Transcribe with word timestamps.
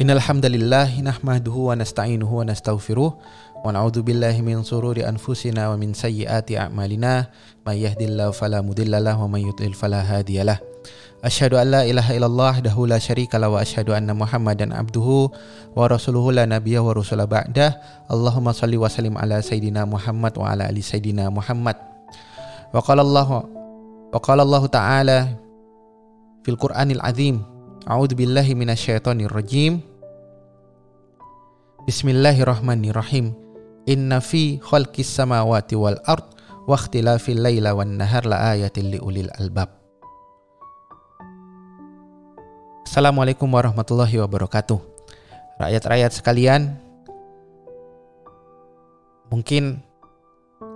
Innal 0.00 0.16
hamdalillah 0.16 0.96
nahmaduhu 0.96 1.68
wa 1.68 1.76
nasta'inuhu 1.76 2.40
wa 2.40 2.48
nastaghfiruh 2.48 3.12
wa 3.12 3.68
na'udzu 3.68 4.00
billahi 4.00 4.40
min 4.40 4.64
sururi 4.64 5.04
anfusina 5.04 5.68
wa 5.68 5.76
min 5.76 5.92
sayyiati 5.92 6.56
a'malina 6.56 7.28
may 7.68 7.84
yahdihillahu 7.84 8.32
fala 8.32 8.64
mudhillalah 8.64 9.20
wa 9.20 9.28
may 9.28 9.44
yudlil 9.44 9.76
fala 9.76 10.00
hadiyalah. 10.00 10.56
Asyhadu 11.20 11.60
an 11.60 11.68
la 11.68 11.82
ilaha 11.84 12.16
illallah 12.16 12.64
wahdahu 12.64 12.88
la 12.88 12.96
syarika 12.96 13.36
wa 13.36 13.60
asyhadu 13.60 13.92
anna 13.92 14.16
Muhammadan 14.16 14.72
abduhu 14.72 15.28
wa 15.76 15.84
rasuluhu 15.84 16.32
la 16.32 16.48
nabiyya 16.48 16.80
wa 16.80 16.96
rasula 16.96 17.28
ba'dah. 17.28 17.76
Allahumma 18.08 18.56
salli 18.56 18.80
wa 18.80 18.88
sallim 18.88 19.20
ala 19.20 19.44
sayidina 19.44 19.84
Muhammad 19.84 20.32
wa 20.32 20.48
ala 20.48 20.64
ali 20.64 20.80
sayidina 20.80 21.28
Muhammad. 21.28 21.76
Wa 22.72 22.80
qala 22.80 23.04
Allah 23.04 23.28
wa 23.36 24.16
qala 24.16 24.48
Allah 24.48 24.64
ta'ala 24.64 25.18
fil 26.40 26.56
Qur'anil 26.56 27.04
azim. 27.04 27.44
A'udzu 27.84 28.16
billahi 28.16 28.56
minasyaitonir 28.56 29.28
rajim. 29.28 29.89
Bismillahirrahmanirrahim. 31.90 33.34
Inna 33.90 34.22
fi 34.22 34.62
khalqis 34.62 35.10
samawati 35.10 35.74
wal 35.74 35.98
ard 36.06 36.22
wa 36.62 36.78
ikhtilafil 36.78 37.42
laila 37.42 37.74
wan 37.74 37.98
nahar 37.98 38.30
la 38.30 38.54
ayatin 38.54 38.94
li 38.94 39.02
ulil 39.02 39.26
albab. 39.42 39.74
Assalamualaikum 42.86 43.50
warahmatullahi 43.50 44.22
wabarakatuh. 44.22 44.78
Rakyat-rakyat 45.58 46.14
sekalian, 46.14 46.78
mungkin 49.34 49.82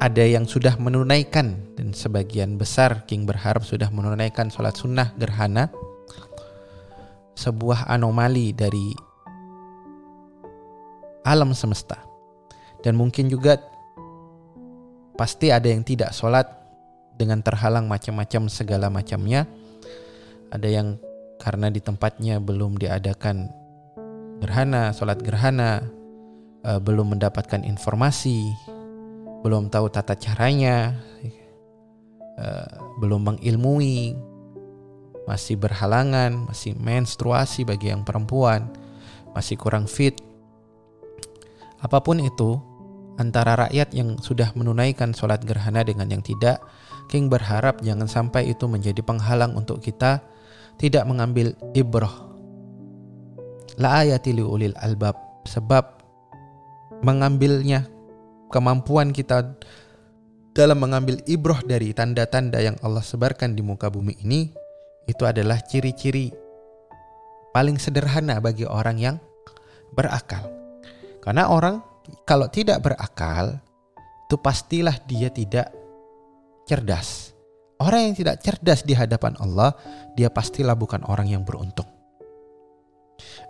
ada 0.02 0.26
yang 0.26 0.50
sudah 0.50 0.74
menunaikan 0.82 1.78
dan 1.78 1.94
sebagian 1.94 2.58
besar 2.58 3.06
King 3.06 3.22
berharap 3.22 3.62
sudah 3.62 3.86
menunaikan 3.94 4.50
sholat 4.50 4.74
sunnah 4.74 5.14
gerhana 5.14 5.70
sebuah 7.38 7.86
anomali 7.86 8.50
dari 8.50 9.13
alam 11.24 11.56
semesta. 11.56 11.98
Dan 12.84 13.00
mungkin 13.00 13.32
juga 13.32 13.56
pasti 15.16 15.48
ada 15.48 15.66
yang 15.66 15.80
tidak 15.82 16.12
sholat 16.12 16.44
dengan 17.16 17.40
terhalang 17.40 17.88
macam-macam 17.88 18.52
segala 18.52 18.92
macamnya. 18.92 19.48
Ada 20.52 20.68
yang 20.68 20.88
karena 21.40 21.72
di 21.72 21.80
tempatnya 21.82 22.38
belum 22.38 22.78
diadakan 22.78 23.50
gerhana, 24.38 24.92
sholat 24.92 25.18
gerhana, 25.24 25.82
eh, 26.62 26.78
belum 26.78 27.16
mendapatkan 27.16 27.64
informasi, 27.64 28.52
belum 29.40 29.72
tahu 29.72 29.88
tata 29.88 30.14
caranya, 30.18 30.92
eh, 32.36 32.68
belum 33.00 33.34
mengilmui, 33.34 34.14
masih 35.24 35.56
berhalangan, 35.56 36.52
masih 36.52 36.76
menstruasi 36.76 37.64
bagi 37.64 37.88
yang 37.88 38.04
perempuan, 38.04 38.68
masih 39.32 39.56
kurang 39.56 39.88
fit, 39.88 40.16
Apa 41.84 42.00
pun 42.00 42.16
itu, 42.16 42.56
antara 43.20 43.68
rakyat 43.68 43.92
yang 43.92 44.16
sudah 44.16 44.56
menunaikan 44.56 45.12
sholat 45.12 45.44
gerhana 45.44 45.84
dengan 45.84 46.08
yang 46.08 46.24
tidak, 46.24 46.64
King 47.12 47.28
berharap 47.28 47.84
jangan 47.84 48.08
sampai 48.08 48.48
itu 48.48 48.64
menjadi 48.64 49.04
penghalang 49.04 49.52
untuk 49.52 49.84
kita 49.84 50.24
tidak 50.80 51.04
mengambil 51.04 51.52
ibroh. 51.76 52.32
La 53.76 54.00
ayati 54.00 54.32
ulil 54.32 54.72
albab 54.80 55.44
sebab 55.44 56.00
mengambilnya 57.04 57.84
kemampuan 58.48 59.12
kita 59.12 59.52
dalam 60.56 60.78
mengambil 60.80 61.20
ibroh 61.28 61.58
dari 61.66 61.92
tanda-tanda 61.92 62.62
yang 62.62 62.78
Allah 62.80 63.02
sebarkan 63.02 63.52
di 63.52 63.60
muka 63.60 63.90
bumi 63.90 64.16
ini 64.24 64.54
itu 65.04 65.26
adalah 65.26 65.60
ciri-ciri 65.60 66.32
paling 67.52 67.76
sederhana 67.76 68.40
bagi 68.40 68.64
orang 68.64 68.96
yang 68.96 69.16
berakal. 69.92 70.63
Karena 71.24 71.48
orang 71.48 71.80
kalau 72.28 72.52
tidak 72.52 72.84
berakal, 72.84 73.56
itu 74.28 74.36
pastilah 74.36 75.00
dia 75.08 75.32
tidak 75.32 75.72
cerdas. 76.68 77.32
Orang 77.80 78.12
yang 78.12 78.14
tidak 78.14 78.44
cerdas 78.44 78.84
di 78.84 78.92
hadapan 78.92 79.32
Allah, 79.40 79.72
dia 80.20 80.28
pastilah 80.28 80.76
bukan 80.76 81.00
orang 81.08 81.32
yang 81.32 81.40
beruntung. 81.40 81.88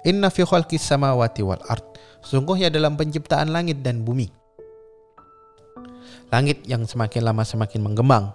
Inna 0.07 0.31
fi 0.31 0.47
khalqis 0.47 0.87
samawati 0.87 1.43
wal 1.43 1.61
ard. 1.67 1.83
Sungguhnya 2.23 2.71
dalam 2.71 2.95
penciptaan 2.95 3.51
langit 3.51 3.83
dan 3.83 4.07
bumi. 4.07 4.31
Langit 6.31 6.63
yang 6.71 6.87
semakin 6.87 7.27
lama 7.27 7.43
semakin 7.43 7.83
menggembang. 7.83 8.31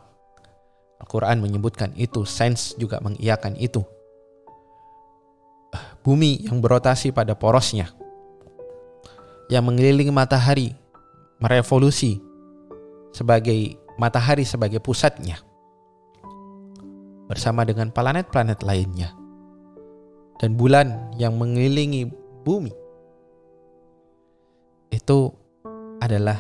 Al-Quran 0.99 1.39
menyebutkan 1.39 1.95
itu, 1.95 2.27
sains 2.27 2.75
juga 2.75 2.99
mengiyakan 2.99 3.55
itu. 3.55 3.87
Bumi 6.03 6.43
yang 6.43 6.59
berotasi 6.59 7.15
pada 7.15 7.39
porosnya 7.39 7.87
yang 9.49 9.65
mengelilingi 9.65 10.13
matahari 10.13 10.71
merevolusi 11.41 12.21
sebagai 13.11 13.75
matahari 13.97 14.45
sebagai 14.45 14.77
pusatnya 14.79 15.41
bersama 17.25 17.65
dengan 17.65 17.89
planet-planet 17.89 18.61
lainnya 18.61 19.11
dan 20.39 20.55
bulan 20.55 21.11
yang 21.17 21.35
mengelilingi 21.35 22.07
bumi 22.45 22.71
itu 24.93 25.33
adalah 25.99 26.39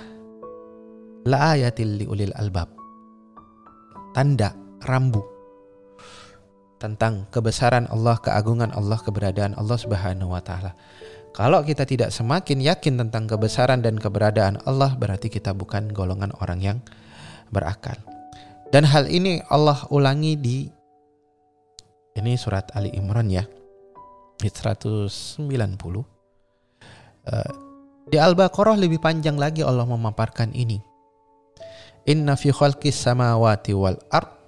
la 1.25 1.57
ayatil 1.57 1.99
liulil 1.99 2.33
albab 2.37 2.71
tanda 4.13 4.55
rambu 4.85 5.21
tentang 6.79 7.27
kebesaran 7.27 7.91
Allah, 7.91 8.15
keagungan 8.23 8.71
Allah, 8.71 8.95
keberadaan 9.03 9.51
Allah 9.59 9.75
Subhanahu 9.75 10.31
wa 10.31 10.39
taala. 10.39 10.73
Kalau 11.33 11.61
kita 11.61 11.85
tidak 11.85 12.09
semakin 12.09 12.59
yakin 12.59 12.99
tentang 13.05 13.29
kebesaran 13.29 13.85
dan 13.85 14.01
keberadaan 14.01 14.59
Allah, 14.65 14.97
berarti 14.97 15.29
kita 15.29 15.53
bukan 15.53 15.93
golongan 15.93 16.33
orang 16.41 16.59
yang 16.59 16.77
berakal. 17.53 17.95
Dan 18.69 18.85
hal 18.85 19.09
ini 19.09 19.41
Allah 19.49 19.81
ulangi 19.89 20.37
di 20.37 20.57
ini 22.17 22.33
surat 22.35 22.69
Ali 22.75 22.93
Imran 22.93 23.29
ya. 23.29 23.45
Ayat 24.39 24.55
190. 24.77 25.39
Uh, 25.39 26.05
di 28.09 28.17
Al-Baqarah 28.17 28.77
lebih 28.77 28.97
panjang 28.97 29.37
lagi 29.37 29.61
Allah 29.61 29.85
memaparkan 29.85 30.49
ini. 30.53 30.81
Inna 32.09 32.33
fi 32.33 32.49
khalqis 32.49 32.97
samawati 33.05 33.71
wal 33.77 34.01
ard 34.09 34.39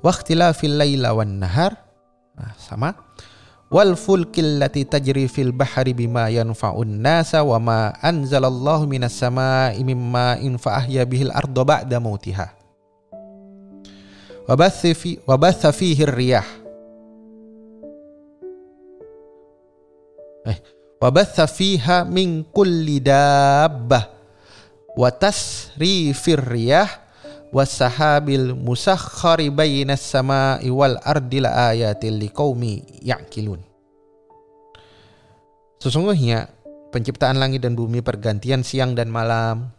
wa 0.00 0.10
ikhtilafil 0.12 0.76
laila 0.80 1.12
wan 1.16 1.40
nahar 1.40 1.89
nah, 2.40 2.56
sama. 2.56 2.96
Wal 3.70 3.94
fulkil 3.94 4.58
lati 4.58 4.82
tajri 4.82 5.30
fil 5.30 5.54
bahri 5.54 5.94
bima 5.94 6.26
yanfa'un 6.26 6.90
nasa 6.90 7.44
wa 7.46 7.60
ma 7.62 7.80
anzalallahu 8.02 8.88
minas 8.88 9.14
sama'i 9.14 9.78
mimma 9.86 10.42
infa 10.42 10.74
ahya 10.82 11.06
bihil 11.06 11.30
arda 11.30 11.62
ba'da 11.62 12.02
mautiha. 12.02 12.50
Wa 14.48 14.58
batha 14.58 15.70
fi 15.70 15.94
fihi 15.94 16.02
riyah. 16.02 16.48
Eh 20.50 20.58
wa 20.98 21.08
batha 21.14 21.46
fiha 21.46 22.02
min 22.08 22.42
kulli 22.50 22.98
dabbah. 22.98 24.10
Wa 24.98 25.14
tasrifir 25.14 26.42
riyah 26.42 27.09
wasahabil 27.50 28.54
musakhkhari 28.54 29.50
bainas 29.50 30.02
sama'i 30.02 30.70
wal 30.70 30.98
ardi 31.02 31.42
la 31.42 31.74
liqaumi 31.74 33.02
ya'qilun. 33.02 33.58
Sesungguhnya 35.82 36.50
penciptaan 36.94 37.38
langit 37.38 37.62
dan 37.64 37.74
bumi 37.74 38.02
pergantian 38.02 38.62
siang 38.62 38.94
dan 38.94 39.10
malam 39.10 39.70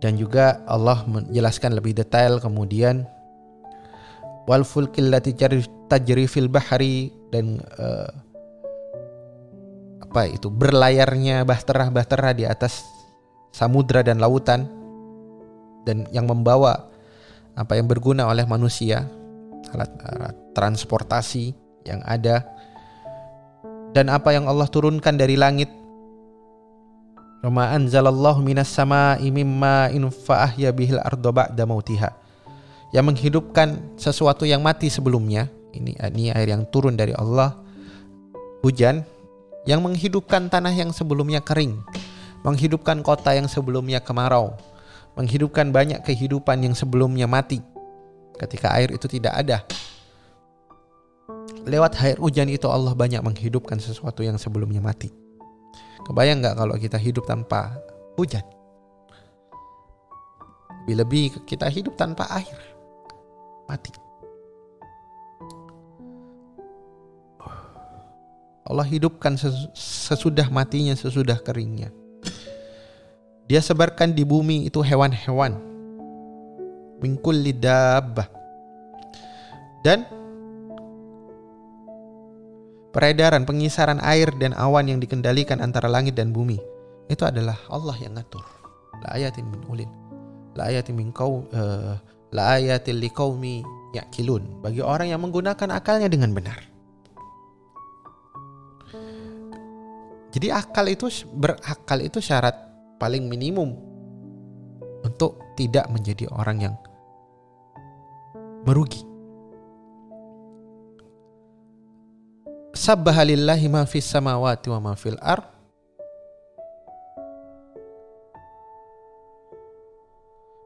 dan 0.00 0.16
juga 0.16 0.64
Allah 0.64 1.04
menjelaskan 1.04 1.76
lebih 1.76 1.92
detail 1.92 2.40
kemudian 2.40 3.04
wal 4.48 4.64
fulkil 4.64 5.12
lati 5.12 5.36
tajri 5.36 6.24
fil 6.24 6.48
bahri 6.48 7.12
dan 7.28 7.60
uh, 7.76 8.08
apa 10.00 10.26
itu 10.26 10.48
berlayarnya 10.48 11.44
bahtera-bahtera 11.44 12.34
di 12.34 12.48
atas 12.48 12.82
samudra 13.52 14.00
dan 14.00 14.18
lautan 14.18 14.79
dan 15.84 16.04
yang 16.12 16.28
membawa 16.28 16.90
apa 17.56 17.76
yang 17.76 17.86
berguna 17.88 18.28
oleh 18.28 18.46
manusia, 18.46 19.04
alat, 19.74 19.90
alat 20.00 20.36
transportasi 20.56 21.52
yang 21.84 22.00
ada 22.04 22.44
dan 23.90 24.08
apa 24.10 24.34
yang 24.34 24.46
Allah 24.46 24.66
turunkan 24.70 25.18
dari 25.18 25.34
langit. 25.34 25.70
Rama 27.40 27.72
anzalallahu 27.72 28.44
minas 28.44 28.68
sama'i 28.68 29.32
mimma 29.32 29.88
infa'ahya 29.88 30.76
bihil 30.76 31.00
ardo 31.00 31.32
ba'da 31.32 31.64
mautiha. 31.64 32.12
Yang 32.92 33.04
menghidupkan 33.06 33.96
sesuatu 33.96 34.44
yang 34.44 34.60
mati 34.60 34.92
sebelumnya. 34.92 35.48
Ini, 35.72 35.96
ini 36.12 36.28
air 36.34 36.52
yang 36.52 36.68
turun 36.68 37.00
dari 37.00 37.16
Allah. 37.16 37.56
Hujan 38.60 39.00
yang 39.64 39.80
menghidupkan 39.80 40.52
tanah 40.52 40.74
yang 40.76 40.92
sebelumnya 40.92 41.40
kering. 41.40 41.80
Menghidupkan 42.44 43.00
kota 43.00 43.32
yang 43.32 43.48
sebelumnya 43.48 44.04
kemarau 44.04 44.52
menghidupkan 45.18 45.74
banyak 45.74 46.02
kehidupan 46.06 46.62
yang 46.62 46.74
sebelumnya 46.74 47.26
mati 47.26 47.62
ketika 48.40 48.72
air 48.72 48.88
itu 48.94 49.04
tidak 49.04 49.34
ada. 49.36 49.58
Lewat 51.68 52.00
air 52.00 52.16
hujan 52.16 52.48
itu 52.48 52.64
Allah 52.72 52.96
banyak 52.96 53.20
menghidupkan 53.20 53.76
sesuatu 53.76 54.24
yang 54.24 54.40
sebelumnya 54.40 54.80
mati. 54.80 55.12
Kebayang 56.08 56.40
nggak 56.40 56.56
kalau 56.56 56.74
kita 56.80 56.96
hidup 56.96 57.28
tanpa 57.28 57.76
hujan? 58.16 58.42
Lebih-lebih 60.88 61.44
kita 61.44 61.68
hidup 61.68 61.94
tanpa 62.00 62.26
air. 62.32 62.58
Mati. 63.68 63.92
Allah 68.66 68.86
hidupkan 68.86 69.34
sesudah 69.74 70.46
matinya, 70.48 70.94
sesudah 70.94 71.38
keringnya. 71.42 71.94
Dia 73.50 73.58
sebarkan 73.58 74.14
di 74.14 74.22
bumi 74.22 74.70
itu 74.70 74.78
hewan-hewan. 74.78 75.58
Mingkul 77.02 77.34
lidabah. 77.34 78.30
Dan 79.82 80.06
peredaran, 82.94 83.42
pengisaran 83.42 83.98
air 84.06 84.30
dan 84.38 84.54
awan 84.54 84.86
yang 84.86 85.02
dikendalikan 85.02 85.58
antara 85.58 85.90
langit 85.90 86.14
dan 86.14 86.30
bumi. 86.30 86.62
Itu 87.10 87.26
adalah 87.26 87.58
Allah 87.66 87.98
yang 87.98 88.14
ngatur. 88.14 88.46
La 89.02 89.18
ayatin 89.18 89.42
min 89.50 89.66
ulil. 89.66 89.90
La 90.54 90.70
ayatin 90.70 90.94
min 90.94 91.10
kau 91.10 91.42
uh, 91.50 91.98
la 92.30 92.54
ayatin 92.54 93.02
liqaumi 93.02 93.66
yakilun. 93.98 94.62
Bagi 94.62 94.78
orang 94.78 95.10
yang 95.10 95.26
menggunakan 95.26 95.74
akalnya 95.74 96.06
dengan 96.06 96.30
benar. 96.30 96.70
Jadi 100.30 100.54
akal 100.54 100.86
itu 100.86 101.10
berakal 101.34 101.98
itu 101.98 102.22
syarat 102.22 102.69
paling 103.00 103.24
minimum 103.24 103.72
untuk 105.00 105.40
tidak 105.56 105.88
menjadi 105.88 106.28
orang 106.28 106.58
yang 106.68 106.74
merugi. 108.68 109.00
Sabbahalillahi 112.76 113.66
ma 113.72 113.88
fis 113.88 114.04
samawati 114.04 114.68
wa 114.68 114.78
ma 114.78 114.92
fil 114.94 115.16
ar. 115.24 115.40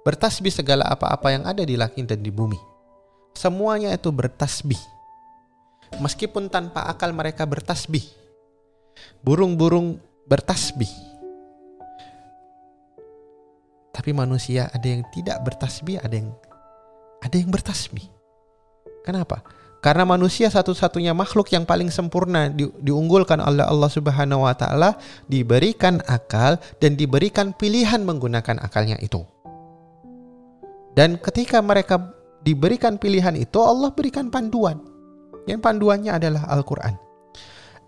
Bertasbih 0.04 0.52
segala 0.52 0.84
apa-apa 0.90 1.32
yang 1.32 1.48
ada 1.48 1.64
di 1.64 1.80
langit 1.80 2.04
dan 2.04 2.20
di 2.20 2.28
bumi. 2.28 2.60
Semuanya 3.32 3.88
itu 3.94 4.12
bertasbih. 4.12 4.78
Meskipun 5.96 6.52
tanpa 6.52 6.84
akal 6.90 7.14
mereka 7.16 7.48
bertasbih 7.48 8.04
burung-burung 9.24 9.98
bertasbih. 10.28 11.13
Tapi 13.94 14.10
manusia 14.10 14.66
ada 14.74 14.82
yang 14.84 15.06
tidak 15.14 15.38
bertasbih, 15.46 16.02
ada 16.02 16.18
yang 16.18 16.34
ada 17.22 17.36
yang 17.38 17.48
bertasbih. 17.48 18.10
Kenapa? 19.06 19.46
Karena 19.84 20.08
manusia 20.08 20.48
satu-satunya 20.48 21.12
makhluk 21.12 21.52
yang 21.52 21.68
paling 21.68 21.92
sempurna 21.92 22.48
di, 22.48 22.64
diunggulkan 22.80 23.36
oleh 23.36 23.68
Allah 23.68 23.90
Subhanahu 23.92 24.48
wa 24.48 24.56
taala, 24.56 24.96
diberikan 25.28 26.00
akal 26.08 26.56
dan 26.80 26.96
diberikan 26.96 27.52
pilihan 27.52 28.00
menggunakan 28.00 28.64
akalnya 28.64 28.96
itu. 29.04 29.20
Dan 30.96 31.20
ketika 31.20 31.60
mereka 31.60 32.00
diberikan 32.40 32.96
pilihan 32.96 33.36
itu, 33.36 33.60
Allah 33.60 33.92
berikan 33.92 34.32
panduan. 34.32 34.80
Yang 35.44 35.60
panduannya 35.60 36.16
adalah 36.16 36.48
Al-Qur'an. 36.48 36.96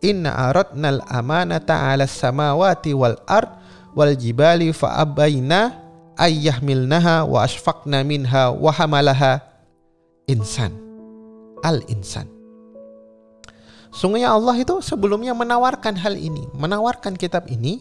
Inna 0.05 0.53
aradnal 0.53 1.01
amanata 1.09 1.81
'ala 1.81 2.05
samawati 2.05 2.93
wal 2.93 3.17
ard 3.25 3.49
wal 3.97 4.13
jibali 4.13 4.69
fa 4.77 5.01
abaina 6.17 6.25
ayyahmilnaha 6.25 7.29
wa 7.29 7.45
asfaqna 7.45 8.01
minha 8.05 8.51
wa 8.51 8.73
hamalaha 8.73 9.41
insan. 10.27 10.73
Al 11.61 11.85
insan. 11.89 12.29
Sungguhnya 13.93 14.33
Allah 14.33 14.61
itu 14.61 14.77
sebelumnya 14.85 15.33
menawarkan 15.33 15.97
hal 15.97 16.21
ini, 16.21 16.45
menawarkan 16.53 17.17
kitab 17.17 17.49
ini 17.49 17.81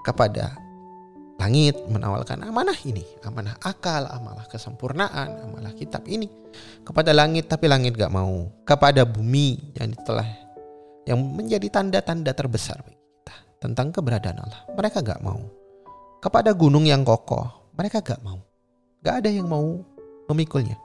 kepada 0.00 0.56
langit, 1.36 1.76
menawarkan 1.92 2.40
amanah 2.48 2.78
ini, 2.88 3.04
amanah 3.20 3.52
akal, 3.60 4.08
amanah 4.08 4.48
kesempurnaan, 4.48 5.44
amanah 5.44 5.76
kitab 5.76 6.08
ini 6.08 6.30
kepada 6.88 7.12
langit, 7.12 7.52
tapi 7.52 7.68
langit 7.68 8.00
gak 8.00 8.08
mau. 8.08 8.48
Kepada 8.64 9.04
bumi 9.04 9.76
yang 9.76 9.92
telah 10.08 10.24
yang 11.04 11.20
menjadi 11.20 11.68
tanda-tanda 11.68 12.32
terbesar 12.32 12.80
bagi 12.80 12.96
kita 12.96 13.34
tentang 13.60 13.92
keberadaan 13.92 14.40
Allah. 14.40 14.62
Mereka 14.72 15.04
gak 15.04 15.20
mau. 15.20 15.61
Kepada 16.22 16.54
gunung 16.54 16.86
yang 16.86 17.02
kokoh, 17.02 17.74
mereka 17.74 17.98
gak 17.98 18.22
mau. 18.22 18.38
Gak 19.02 19.26
ada 19.26 19.30
yang 19.34 19.50
mau 19.50 19.82
memikulnya. 20.30 20.78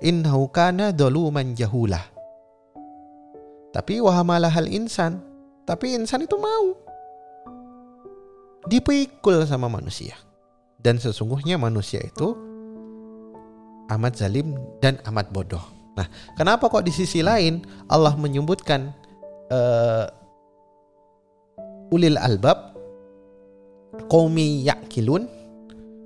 Innahu 0.00 0.48
kana 0.48 0.96
doluman 0.96 1.52
jahulah. 1.52 2.00
Tapi 3.68 4.00
wahamalah 4.00 4.48
hal 4.48 4.64
insan. 4.64 5.20
Tapi 5.68 5.92
insan 5.92 6.24
itu 6.24 6.40
mau. 6.40 6.72
Dipikul 8.64 9.44
sama 9.44 9.68
manusia. 9.68 10.16
Dan 10.80 10.96
sesungguhnya 10.96 11.60
manusia 11.60 12.00
itu 12.00 12.32
amat 13.92 14.24
zalim 14.24 14.56
dan 14.80 14.96
amat 15.04 15.28
bodoh. 15.28 15.60
Nah, 16.00 16.08
kenapa 16.32 16.72
kok 16.72 16.88
di 16.88 16.96
sisi 16.96 17.20
lain 17.20 17.60
Allah 17.92 18.16
menyebutkan 18.16 18.88
uh, 19.52 20.06
ulil 21.92 22.16
albab 22.16 22.67
kaumi 24.06 24.62
yakilun 24.62 25.26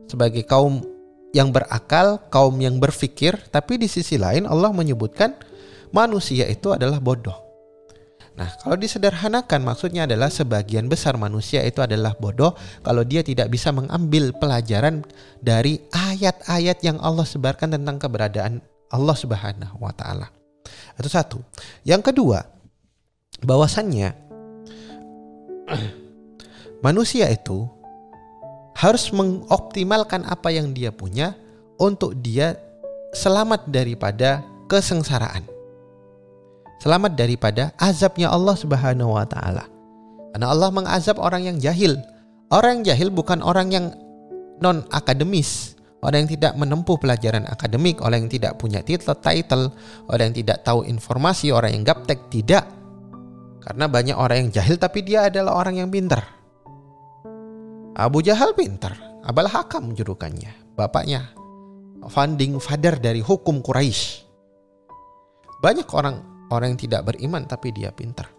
sebagai 0.08 0.48
kaum 0.48 0.80
yang 1.32 1.48
berakal, 1.52 2.20
kaum 2.28 2.56
yang 2.60 2.76
berfikir, 2.76 3.36
tapi 3.48 3.80
di 3.80 3.88
sisi 3.88 4.20
lain 4.20 4.44
Allah 4.44 4.68
menyebutkan 4.72 5.32
manusia 5.92 6.44
itu 6.48 6.72
adalah 6.72 7.00
bodoh. 7.00 7.36
Nah, 8.32 8.48
kalau 8.64 8.80
disederhanakan 8.80 9.60
maksudnya 9.60 10.08
adalah 10.08 10.32
sebagian 10.32 10.88
besar 10.88 11.20
manusia 11.20 11.60
itu 11.68 11.84
adalah 11.84 12.16
bodoh 12.16 12.56
kalau 12.80 13.04
dia 13.04 13.20
tidak 13.20 13.52
bisa 13.52 13.68
mengambil 13.76 14.32
pelajaran 14.32 15.04
dari 15.44 15.84
ayat-ayat 15.92 16.80
yang 16.80 16.96
Allah 17.04 17.28
sebarkan 17.28 17.76
tentang 17.76 18.00
keberadaan 18.00 18.64
Allah 18.88 19.16
Subhanahu 19.16 19.76
wa 19.84 19.92
taala. 19.92 20.32
Itu 20.96 21.12
satu. 21.12 21.44
Yang 21.84 22.12
kedua, 22.12 22.40
bahwasannya 23.44 24.16
manusia 26.86 27.28
itu 27.28 27.68
harus 28.76 29.12
mengoptimalkan 29.12 30.24
apa 30.24 30.48
yang 30.52 30.72
dia 30.72 30.92
punya 30.92 31.36
untuk 31.76 32.16
dia 32.20 32.56
selamat 33.12 33.68
daripada 33.68 34.40
kesengsaraan. 34.68 35.44
Selamat 36.80 37.14
daripada 37.14 37.70
azabnya 37.78 38.32
Allah 38.32 38.58
Subhanahu 38.58 39.14
wa 39.14 39.26
taala. 39.28 39.70
Karena 40.34 40.50
Allah 40.50 40.70
mengazab 40.72 41.20
orang 41.20 41.46
yang 41.46 41.56
jahil. 41.62 42.00
Orang 42.50 42.82
yang 42.82 42.96
jahil 42.96 43.08
bukan 43.08 43.38
orang 43.40 43.70
yang 43.70 43.86
non 44.58 44.84
akademis, 44.90 45.78
orang 46.02 46.26
yang 46.26 46.30
tidak 46.36 46.52
menempuh 46.58 46.98
pelajaran 46.98 47.46
akademik, 47.48 48.02
orang 48.02 48.26
yang 48.26 48.32
tidak 48.32 48.52
punya 48.58 48.82
titel, 48.82 49.14
title, 49.16 49.72
orang 50.10 50.32
yang 50.32 50.36
tidak 50.44 50.58
tahu 50.66 50.84
informasi, 50.84 51.54
orang 51.54 51.72
yang 51.72 51.84
gaptek, 51.86 52.28
tidak 52.28 52.66
karena 53.62 53.86
banyak 53.86 54.16
orang 54.18 54.36
yang 54.46 54.50
jahil 54.50 54.76
tapi 54.76 55.06
dia 55.06 55.30
adalah 55.30 55.54
orang 55.54 55.78
yang 55.78 55.88
pintar. 55.88 56.41
Abu 57.92 58.24
Jahal 58.24 58.56
pintar, 58.56 58.96
Abal 59.20 59.52
Hakam 59.52 59.92
julukannya, 59.92 60.72
bapaknya 60.72 61.36
founding 62.08 62.56
father 62.56 62.96
dari 62.96 63.20
hukum 63.20 63.60
Quraisy. 63.60 64.24
Banyak 65.60 65.88
orang 65.92 66.48
orang 66.48 66.74
yang 66.74 66.80
tidak 66.80 67.12
beriman 67.12 67.44
tapi 67.44 67.68
dia 67.70 67.92
pintar. 67.92 68.32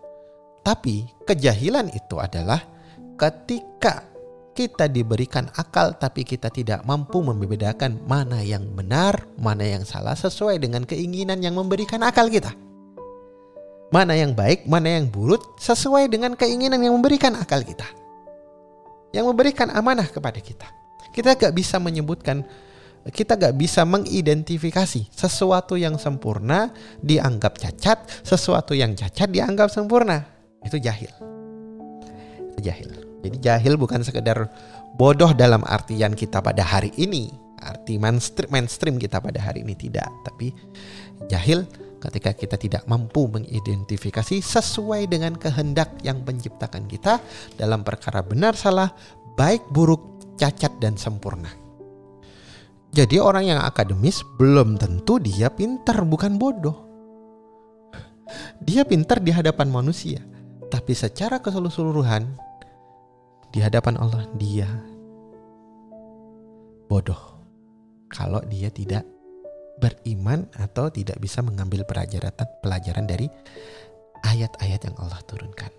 Tapi 0.66 1.06
kejahilan 1.30 1.94
itu 1.94 2.18
adalah 2.18 2.60
ketika 3.14 4.10
kita 4.58 4.90
diberikan 4.90 5.50
akal 5.54 5.98
tapi 6.02 6.26
kita 6.26 6.50
tidak 6.50 6.82
mampu 6.86 7.22
membedakan 7.22 8.02
mana 8.10 8.42
yang 8.42 8.66
benar, 8.74 9.30
mana 9.38 9.66
yang 9.66 9.86
salah 9.86 10.18
sesuai 10.18 10.58
dengan 10.62 10.82
keinginan 10.84 11.42
yang 11.46 11.54
memberikan 11.54 12.02
akal 12.02 12.26
kita 12.30 12.54
mana 13.94 14.18
yang 14.18 14.34
baik, 14.34 14.66
mana 14.66 14.98
yang 14.98 15.14
buruk 15.14 15.54
sesuai 15.62 16.10
dengan 16.10 16.34
keinginan 16.34 16.82
yang 16.82 16.98
memberikan 16.98 17.38
akal 17.38 17.62
kita. 17.62 17.86
Yang 19.14 19.26
memberikan 19.30 19.70
amanah 19.70 20.10
kepada 20.10 20.42
kita. 20.42 20.66
Kita 21.14 21.38
gak 21.38 21.54
bisa 21.54 21.78
menyebutkan, 21.78 22.42
kita 23.14 23.38
gak 23.38 23.54
bisa 23.54 23.86
mengidentifikasi 23.86 25.14
sesuatu 25.14 25.78
yang 25.78 26.02
sempurna 26.02 26.74
dianggap 27.00 27.62
cacat, 27.62 28.26
sesuatu 28.26 28.74
yang 28.74 28.98
cacat 28.98 29.30
dianggap 29.30 29.70
sempurna. 29.70 30.26
Itu 30.66 30.82
jahil. 30.82 31.14
Itu 32.58 32.60
jahil. 32.66 32.90
Jadi 33.24 33.38
jahil 33.40 33.78
bukan 33.78 34.02
sekedar 34.02 34.50
bodoh 34.98 35.32
dalam 35.38 35.62
artian 35.64 36.18
kita 36.18 36.42
pada 36.42 36.66
hari 36.66 36.92
ini, 36.98 37.30
arti 37.64 37.96
mainstream, 38.02 38.50
mainstream 38.52 38.96
kita 39.00 39.24
pada 39.24 39.40
hari 39.40 39.64
ini 39.64 39.78
tidak, 39.78 40.10
tapi 40.28 40.52
jahil 41.32 41.64
ketika 42.04 42.36
kita 42.36 42.60
tidak 42.60 42.84
mampu 42.84 43.32
mengidentifikasi 43.32 44.44
sesuai 44.44 45.08
dengan 45.08 45.40
kehendak 45.40 45.96
yang 46.04 46.20
menciptakan 46.28 46.84
kita 46.84 47.24
dalam 47.56 47.88
perkara 47.88 48.20
benar 48.20 48.60
salah, 48.60 48.92
baik 49.40 49.64
buruk, 49.72 50.36
cacat 50.36 50.76
dan 50.84 51.00
sempurna. 51.00 51.48
Jadi 52.94 53.18
orang 53.18 53.56
yang 53.56 53.60
akademis 53.64 54.22
belum 54.36 54.76
tentu 54.76 55.18
dia 55.24 55.48
pintar 55.48 56.04
bukan 56.04 56.36
bodoh. 56.36 56.78
dia 58.66 58.82
pintar 58.82 59.22
di 59.22 59.30
hadapan 59.30 59.70
manusia, 59.70 60.18
tapi 60.74 60.98
secara 60.98 61.38
keseluruhan 61.38 62.26
di 63.54 63.62
hadapan 63.62 63.94
Allah 64.02 64.26
dia 64.42 64.66
bodoh 66.90 67.38
kalau 68.10 68.42
dia 68.50 68.74
tidak 68.74 69.06
beriman 69.78 70.46
atau 70.58 70.90
tidak 70.94 71.18
bisa 71.18 71.42
mengambil 71.42 71.84
pelajaran 71.84 72.34
pelajaran 72.62 73.06
dari 73.10 73.28
ayat-ayat 74.24 74.82
yang 74.88 74.96
Allah 75.02 75.20
turunkan. 75.26 75.72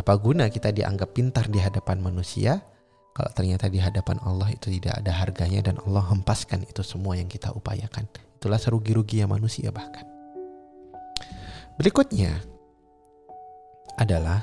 Apa 0.00 0.16
guna 0.16 0.48
kita 0.48 0.72
dianggap 0.72 1.12
pintar 1.12 1.46
di 1.52 1.60
hadapan 1.60 2.00
manusia 2.00 2.64
kalau 3.12 3.30
ternyata 3.36 3.68
di 3.68 3.76
hadapan 3.76 4.16
Allah 4.24 4.48
itu 4.48 4.72
tidak 4.72 5.02
ada 5.02 5.12
harganya 5.12 5.60
dan 5.60 5.76
Allah 5.84 6.06
hempaskan 6.08 6.64
itu 6.64 6.80
semua 6.80 7.20
yang 7.20 7.28
kita 7.28 7.52
upayakan. 7.52 8.08
Itulah 8.40 8.56
serugi-ruginya 8.56 9.36
manusia 9.36 9.68
bahkan. 9.68 10.08
Berikutnya 11.76 12.40
adalah 14.00 14.40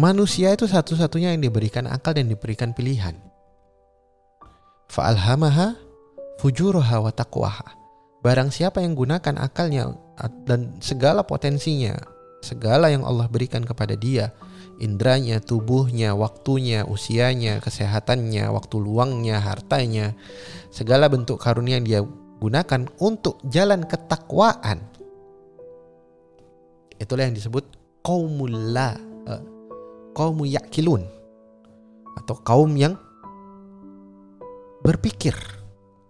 manusia 0.00 0.52
itu 0.56 0.64
satu-satunya 0.64 1.36
yang 1.36 1.42
diberikan 1.44 1.84
akal 1.88 2.16
dan 2.16 2.32
diberikan 2.32 2.72
pilihan. 2.72 3.31
Fa'alhamaha 4.92 5.72
fujuraha 6.36 7.00
wa 7.00 7.08
taqwaha. 7.08 7.80
Barang 8.20 8.52
siapa 8.52 8.84
yang 8.84 8.92
gunakan 8.92 9.40
akalnya 9.40 9.88
dan 10.44 10.76
segala 10.84 11.24
potensinya, 11.24 11.96
segala 12.44 12.92
yang 12.92 13.02
Allah 13.02 13.26
berikan 13.26 13.64
kepada 13.64 13.96
dia, 13.96 14.36
indranya, 14.78 15.40
tubuhnya, 15.40 16.12
waktunya, 16.12 16.84
usianya, 16.84 17.58
kesehatannya, 17.64 18.52
waktu 18.52 18.76
luangnya, 18.78 19.40
hartanya, 19.40 20.12
segala 20.68 21.08
bentuk 21.08 21.40
karunia 21.40 21.80
yang 21.80 21.88
dia 21.88 22.00
gunakan 22.38 22.86
untuk 23.00 23.40
jalan 23.48 23.88
ketakwaan. 23.88 24.84
Itulah 27.00 27.26
yang 27.26 27.34
disebut 27.34 27.64
kaumul 28.04 28.76
la, 28.76 28.94
kaum 30.14 30.46
yakilun 30.46 31.02
atau 32.22 32.36
kaum 32.44 32.70
yang 32.76 32.94
berpikir 34.82 35.34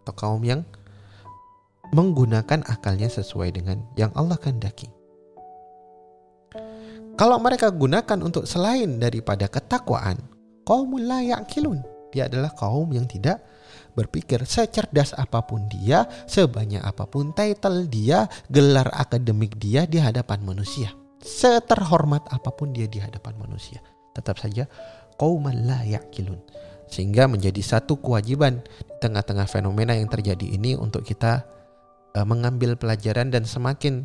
atau 0.03 0.15
kaum 0.17 0.43
yang 0.43 0.67
menggunakan 1.93 2.65
akalnya 2.67 3.07
sesuai 3.13 3.53
dengan 3.53 3.85
yang 3.95 4.11
Allah 4.17 4.41
kehendaki. 4.41 4.89
Kalau 7.13 7.37
mereka 7.39 7.69
gunakan 7.69 8.19
untuk 8.25 8.49
selain 8.49 8.97
daripada 8.97 9.47
ketakwaan, 9.47 10.17
kaum 10.65 10.97
la 10.97 11.21
yakilun. 11.21 11.85
Dia 12.13 12.29
adalah 12.29 12.53
kaum 12.57 12.89
yang 12.93 13.05
tidak 13.05 13.45
berpikir 13.93 14.41
secerdas 14.49 15.13
apa 15.21 15.45
pun 15.45 15.69
dia, 15.69 16.09
sebanyak 16.25 16.81
apa 16.81 17.05
pun 17.05 17.37
title 17.37 17.85
dia, 17.89 18.25
gelar 18.49 18.89
akademik 18.97 19.61
dia 19.61 19.85
di 19.85 20.01
hadapan 20.01 20.41
manusia. 20.41 20.97
Seterhormat 21.21 22.27
apa 22.33 22.51
pun 22.51 22.73
dia 22.73 22.89
di 22.89 22.99
hadapan 22.99 23.37
manusia. 23.37 23.85
Tetap 24.17 24.41
saja 24.41 24.65
kaum 25.21 25.45
la 25.53 25.85
yakilun 25.85 26.41
sehingga 26.93 27.25
menjadi 27.25 27.65
satu 27.65 27.97
kewajiban 27.97 28.61
di 28.61 28.95
tengah-tengah 29.01 29.49
fenomena 29.49 29.97
yang 29.97 30.13
terjadi 30.13 30.45
ini 30.45 30.77
untuk 30.77 31.09
kita 31.09 31.49
uh, 32.13 32.27
mengambil 32.29 32.77
pelajaran 32.77 33.33
dan 33.33 33.49
semakin 33.49 34.05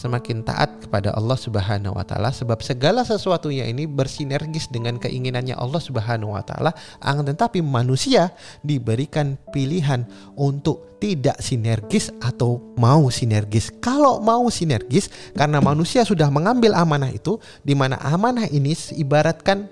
semakin 0.00 0.40
taat 0.40 0.88
kepada 0.88 1.12
Allah 1.12 1.36
Subhanahu 1.36 1.92
wa 1.92 2.04
taala. 2.04 2.32
Sebab 2.32 2.64
segala 2.64 3.04
sesuatunya 3.04 3.68
ini 3.68 3.84
bersinergis 3.84 4.72
dengan 4.72 4.96
keinginannya 4.96 5.52
Allah 5.52 5.76
Subhanahu 5.76 6.32
wa 6.32 6.40
taala. 6.40 6.72
Akan 7.04 7.28
tetapi 7.28 7.60
manusia 7.60 8.32
diberikan 8.64 9.36
pilihan 9.52 10.08
untuk 10.40 10.96
tidak 11.00 11.36
sinergis 11.44 12.08
atau 12.24 12.60
mau 12.80 13.12
sinergis. 13.12 13.68
Kalau 13.84 14.24
mau 14.24 14.48
sinergis 14.48 15.12
karena 15.36 15.60
manusia 15.60 16.04
sudah 16.08 16.32
mengambil 16.32 16.72
amanah 16.72 17.12
itu 17.12 17.36
di 17.60 17.76
mana 17.76 18.00
amanah 18.00 18.48
ini 18.48 18.72
ibaratkan 18.96 19.68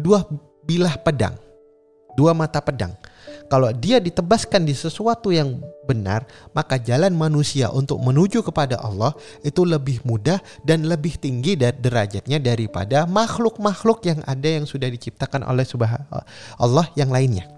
dua 0.00 0.24
bilah 0.64 0.96
pedang 1.00 1.47
dua 2.18 2.34
mata 2.34 2.58
pedang. 2.58 2.98
Kalau 3.48 3.72
dia 3.72 3.96
ditebaskan 3.96 4.68
di 4.68 4.76
sesuatu 4.76 5.32
yang 5.32 5.56
benar, 5.88 6.28
maka 6.52 6.76
jalan 6.76 7.16
manusia 7.16 7.72
untuk 7.72 7.96
menuju 8.02 8.44
kepada 8.44 8.76
Allah 8.76 9.16
itu 9.40 9.64
lebih 9.64 10.04
mudah 10.04 10.36
dan 10.68 10.84
lebih 10.84 11.16
tinggi 11.16 11.56
derajatnya 11.56 12.36
daripada 12.36 13.08
makhluk-makhluk 13.08 14.04
yang 14.04 14.20
ada 14.28 14.60
yang 14.60 14.68
sudah 14.68 14.92
diciptakan 14.92 15.48
oleh 15.48 15.64
Allah 16.60 16.86
yang 16.92 17.08
lainnya. 17.08 17.48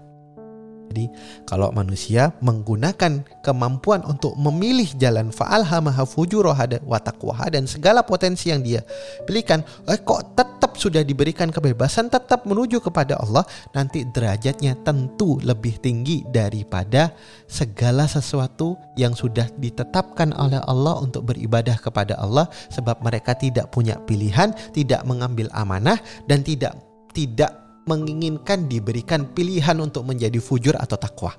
Jadi 0.91 1.07
kalau 1.47 1.71
manusia 1.71 2.35
menggunakan 2.43 3.23
kemampuan 3.47 4.03
untuk 4.03 4.35
memilih 4.35 4.91
jalan 4.99 5.31
fa'alhamaha 5.31 6.03
fujuroha 6.03 6.83
wa 6.83 6.99
taqwaha 6.99 7.47
dan 7.47 7.63
segala 7.63 8.03
potensi 8.03 8.51
yang 8.51 8.59
dia 8.59 8.83
pilihkan, 9.23 9.63
eh 9.87 9.99
kok 10.03 10.35
tetap 10.35 10.60
sudah 10.75 11.03
diberikan 11.05 11.49
kebebasan 11.49 12.11
tetap 12.11 12.43
menuju 12.47 12.81
kepada 12.83 13.19
Allah, 13.19 13.45
nanti 13.75 14.07
derajatnya 14.07 14.75
tentu 14.81 15.39
lebih 15.41 15.79
tinggi 15.79 16.23
daripada 16.29 17.13
segala 17.47 18.07
sesuatu 18.07 18.75
yang 18.95 19.15
sudah 19.15 19.47
ditetapkan 19.59 20.35
oleh 20.35 20.59
Allah 20.65 20.99
untuk 20.99 21.31
beribadah 21.31 21.77
kepada 21.79 22.17
Allah 22.19 22.47
sebab 22.71 23.03
mereka 23.03 23.35
tidak 23.35 23.71
punya 23.71 23.99
pilihan, 24.03 24.51
tidak 24.71 25.03
mengambil 25.07 25.47
amanah 25.55 25.99
dan 26.27 26.43
tidak 26.43 26.75
tidak 27.11 27.51
menginginkan 27.85 28.69
diberikan 28.69 29.27
pilihan 29.33 29.77
untuk 29.81 30.05
menjadi 30.07 30.37
fujur 30.37 30.77
atau 30.77 30.95
takwa. 30.95 31.33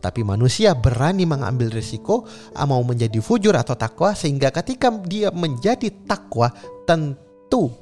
Tapi 0.00 0.20
manusia 0.20 0.76
berani 0.76 1.24
mengambil 1.24 1.72
risiko 1.72 2.28
ah, 2.52 2.68
mau 2.68 2.84
menjadi 2.84 3.16
fujur 3.24 3.56
atau 3.56 3.72
takwa 3.72 4.12
sehingga 4.12 4.52
ketika 4.52 4.92
dia 5.08 5.32
menjadi 5.32 5.88
takwa 6.04 6.52
tentu 6.84 7.72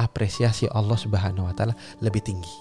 apresiasi 0.00 0.64
Allah 0.72 0.96
Subhanahu 0.96 1.44
wa 1.44 1.52
taala 1.52 1.76
lebih 2.00 2.24
tinggi. 2.24 2.56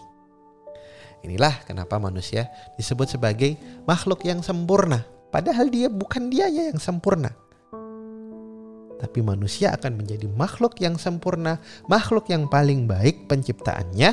Inilah 1.24 1.64
kenapa 1.64 1.96
manusia 2.00 2.52
disebut 2.76 3.16
sebagai 3.16 3.56
makhluk 3.88 4.28
yang 4.28 4.44
sempurna, 4.44 5.08
padahal 5.32 5.72
dia 5.72 5.88
bukan 5.88 6.28
dia 6.28 6.52
yang 6.52 6.80
sempurna 6.80 7.32
tapi 9.00 9.24
manusia 9.24 9.72
akan 9.80 10.04
menjadi 10.04 10.28
makhluk 10.28 10.76
yang 10.84 11.00
sempurna, 11.00 11.64
makhluk 11.88 12.28
yang 12.28 12.52
paling 12.52 12.84
baik 12.84 13.32
penciptaannya 13.32 14.12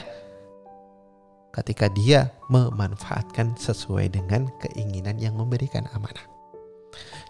ketika 1.51 1.91
dia 1.91 2.31
memanfaatkan 2.47 3.59
sesuai 3.59 4.15
dengan 4.15 4.47
keinginan 4.63 5.19
yang 5.19 5.35
memberikan 5.35 5.91
amanah. 5.91 6.23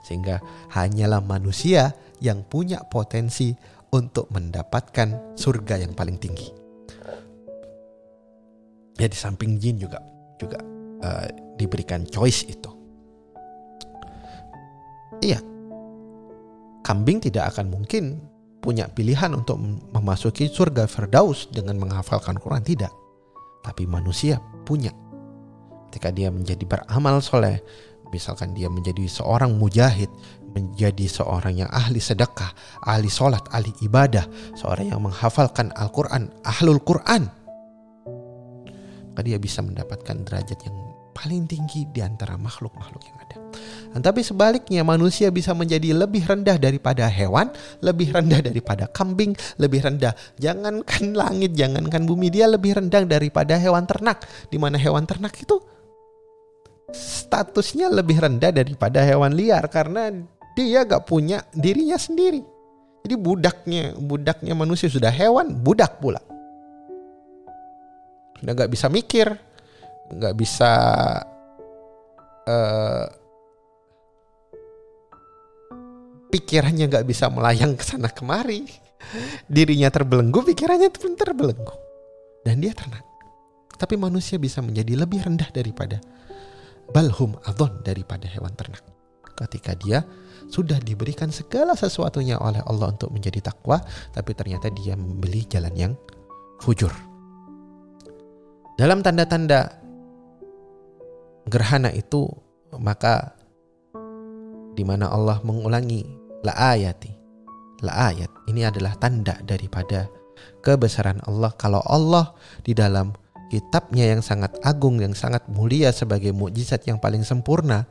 Sehingga 0.04 0.44
hanyalah 0.76 1.24
manusia 1.24 1.96
yang 2.20 2.44
punya 2.44 2.84
potensi 2.92 3.56
untuk 3.92 4.30
mendapatkan 4.34 5.36
surga 5.38 5.82
yang 5.82 5.92
paling 5.94 6.18
tinggi. 6.18 6.50
Ya 8.96 9.06
di 9.06 9.18
samping 9.18 9.60
jin 9.60 9.76
juga 9.76 10.00
juga 10.40 10.60
uh, 11.04 11.28
diberikan 11.60 12.08
choice 12.08 12.48
itu. 12.48 12.70
Iya, 15.24 15.40
kambing 16.84 17.24
tidak 17.24 17.56
akan 17.56 17.72
mungkin 17.72 18.20
punya 18.60 18.90
pilihan 18.90 19.32
untuk 19.32 19.62
memasuki 19.94 20.50
surga 20.50 20.90
Firdaus 20.90 21.48
dengan 21.54 21.78
menghafalkan 21.80 22.36
Quran 22.36 22.66
tidak. 22.66 22.92
Tapi 23.62 23.86
manusia 23.86 24.42
punya. 24.66 24.90
Ketika 25.88 26.10
dia 26.12 26.28
menjadi 26.28 26.66
beramal 26.66 27.22
soleh, 27.22 27.62
misalkan 28.10 28.54
dia 28.54 28.70
menjadi 28.70 29.06
seorang 29.06 29.54
mujahid, 29.56 30.10
menjadi 30.56 31.06
seorang 31.06 31.66
yang 31.66 31.70
ahli 31.70 32.00
sedekah, 32.00 32.50
ahli 32.84 33.10
sholat, 33.12 33.44
ahli 33.52 33.72
ibadah, 33.84 34.24
seorang 34.56 34.92
yang 34.94 35.02
menghafalkan 35.04 35.74
Al-Quran, 35.76 36.32
ahlul 36.46 36.80
Quran, 36.80 37.28
maka 39.12 39.20
dia 39.24 39.40
bisa 39.40 39.64
mendapatkan 39.64 40.28
derajat 40.28 40.58
yang 40.64 40.76
paling 41.16 41.48
tinggi 41.48 41.88
di 41.88 42.04
antara 42.04 42.36
makhluk-makhluk 42.36 43.00
yang 43.00 43.16
ada. 43.16 43.36
Dan 43.96 44.04
tapi 44.04 44.20
sebaliknya 44.20 44.84
manusia 44.84 45.32
bisa 45.32 45.56
menjadi 45.56 45.96
lebih 45.96 46.28
rendah 46.28 46.60
daripada 46.60 47.08
hewan, 47.08 47.48
lebih 47.80 48.12
rendah 48.12 48.44
daripada 48.44 48.84
kambing, 48.92 49.32
lebih 49.56 49.80
rendah. 49.80 50.12
Jangankan 50.36 51.16
langit, 51.16 51.56
jangankan 51.56 52.04
bumi, 52.04 52.28
dia 52.28 52.44
lebih 52.44 52.76
rendah 52.76 53.08
daripada 53.08 53.56
hewan 53.56 53.88
ternak. 53.88 54.20
Di 54.52 54.60
mana 54.60 54.76
hewan 54.76 55.08
ternak 55.08 55.32
itu 55.40 55.56
statusnya 56.94 57.90
lebih 57.90 58.22
rendah 58.22 58.54
daripada 58.54 59.02
hewan 59.02 59.34
liar 59.34 59.66
karena 59.66 60.14
dia 60.54 60.86
gak 60.86 61.06
punya 61.06 61.42
dirinya 61.52 61.98
sendiri. 61.98 62.42
Jadi 63.06 63.14
budaknya, 63.14 63.94
budaknya 63.94 64.54
manusia 64.58 64.90
sudah 64.90 65.10
hewan, 65.14 65.62
budak 65.62 66.02
pula. 66.02 66.18
Sudah 68.40 68.52
gak 68.52 68.70
bisa 68.70 68.90
mikir, 68.90 69.30
nggak 70.10 70.34
bisa 70.38 70.72
uh, 72.46 73.06
pikirannya 76.30 76.86
nggak 76.86 77.06
bisa 77.06 77.26
melayang 77.30 77.74
ke 77.74 77.82
sana 77.82 78.10
kemari 78.10 78.66
dirinya 79.50 79.90
terbelenggu 79.90 80.46
pikirannya 80.46 80.90
pun 80.94 81.18
terbelenggu 81.18 81.74
dan 82.46 82.62
dia 82.62 82.74
ternak 82.74 83.02
tapi 83.76 83.98
manusia 83.98 84.38
bisa 84.38 84.62
menjadi 84.62 85.04
lebih 85.04 85.26
rendah 85.26 85.50
daripada 85.50 85.98
balhum 86.90 87.38
adon 87.46 87.82
daripada 87.82 88.26
hewan 88.30 88.52
ternak. 88.54 88.82
Ketika 89.36 89.76
dia 89.76 90.00
sudah 90.48 90.78
diberikan 90.80 91.28
segala 91.28 91.74
sesuatunya 91.76 92.38
oleh 92.40 92.62
Allah 92.64 92.94
untuk 92.94 93.12
menjadi 93.12 93.52
takwa, 93.52 93.82
tapi 94.14 94.32
ternyata 94.32 94.72
dia 94.72 94.94
membeli 94.96 95.44
jalan 95.44 95.74
yang 95.76 95.92
fujur. 96.62 96.92
Dalam 98.76 99.00
tanda-tanda 99.00 99.72
gerhana 101.48 101.92
itu 101.94 102.28
maka 102.76 103.32
di 104.76 104.84
mana 104.84 105.08
Allah 105.08 105.40
mengulangi 105.40 106.04
la 106.44 106.76
ayati 106.76 107.08
la 107.80 108.12
ayat 108.12 108.28
ini 108.50 108.66
adalah 108.66 108.92
tanda 109.00 109.40
daripada 109.46 110.10
kebesaran 110.60 111.22
Allah 111.24 111.54
kalau 111.56 111.80
Allah 111.86 112.36
di 112.60 112.76
dalam 112.76 113.14
kitabnya 113.52 114.10
yang 114.16 114.22
sangat 114.22 114.58
agung 114.66 114.98
yang 114.98 115.14
sangat 115.14 115.46
mulia 115.50 115.94
sebagai 115.94 116.34
mukjizat 116.34 116.86
yang 116.88 116.98
paling 116.98 117.22
sempurna 117.22 117.86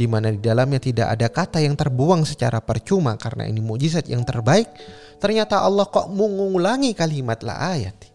di 0.00 0.08
mana 0.08 0.32
di 0.32 0.40
dalamnya 0.40 0.80
tidak 0.80 1.12
ada 1.12 1.28
kata 1.28 1.60
yang 1.60 1.76
terbuang 1.76 2.24
secara 2.24 2.64
percuma 2.64 3.20
karena 3.20 3.44
ini 3.44 3.60
mujizat 3.60 4.08
yang 4.08 4.24
terbaik, 4.24 4.64
ternyata 5.20 5.60
Allah 5.60 5.84
kok 5.84 6.08
mengulangi 6.08 6.96
kalimat 6.96 7.44
la 7.44 7.76
ayat. 7.76 8.08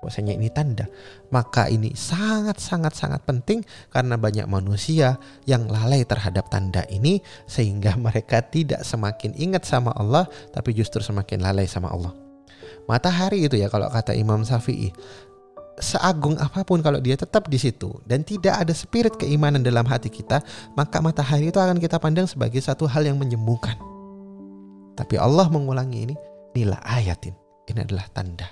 Bahwasanya 0.00 0.32
ini 0.32 0.48
tanda. 0.48 0.88
Maka 1.28 1.68
ini 1.68 1.92
sangat-sangat-sangat 1.92 3.28
penting 3.28 3.60
karena 3.92 4.16
banyak 4.16 4.48
manusia 4.48 5.20
yang 5.44 5.68
lalai 5.68 6.08
terhadap 6.08 6.48
tanda 6.48 6.88
ini 6.88 7.20
sehingga 7.44 7.98
mereka 8.06 8.40
tidak 8.40 8.80
semakin 8.80 9.36
ingat 9.36 9.68
sama 9.68 9.92
Allah 9.92 10.24
tapi 10.56 10.72
justru 10.72 11.04
semakin 11.04 11.44
lalai 11.44 11.68
sama 11.68 11.92
Allah. 11.92 12.16
Matahari 12.88 13.44
itu 13.44 13.60
ya 13.60 13.68
kalau 13.68 13.90
kata 13.92 14.14
Imam 14.16 14.46
Syafi'i 14.46 14.94
seagung 15.76 16.40
apa 16.40 16.64
pun 16.64 16.80
kalau 16.80 17.00
dia 17.00 17.16
tetap 17.16 17.52
di 17.52 17.60
situ 17.60 17.92
dan 18.08 18.24
tidak 18.24 18.64
ada 18.64 18.72
spirit 18.72 19.16
keimanan 19.20 19.60
dalam 19.60 19.84
hati 19.84 20.08
kita, 20.08 20.40
maka 20.72 21.00
matahari 21.04 21.52
itu 21.52 21.60
akan 21.60 21.76
kita 21.76 22.00
pandang 22.00 22.24
sebagai 22.24 22.60
satu 22.64 22.88
hal 22.88 23.04
yang 23.04 23.20
menyembuhkan. 23.20 23.76
Tapi 24.96 25.20
Allah 25.20 25.46
mengulangi 25.52 26.08
ini, 26.08 26.14
inilah 26.56 26.80
ayatin. 26.80 27.36
Ini 27.68 27.84
adalah 27.84 28.08
tanda. 28.14 28.48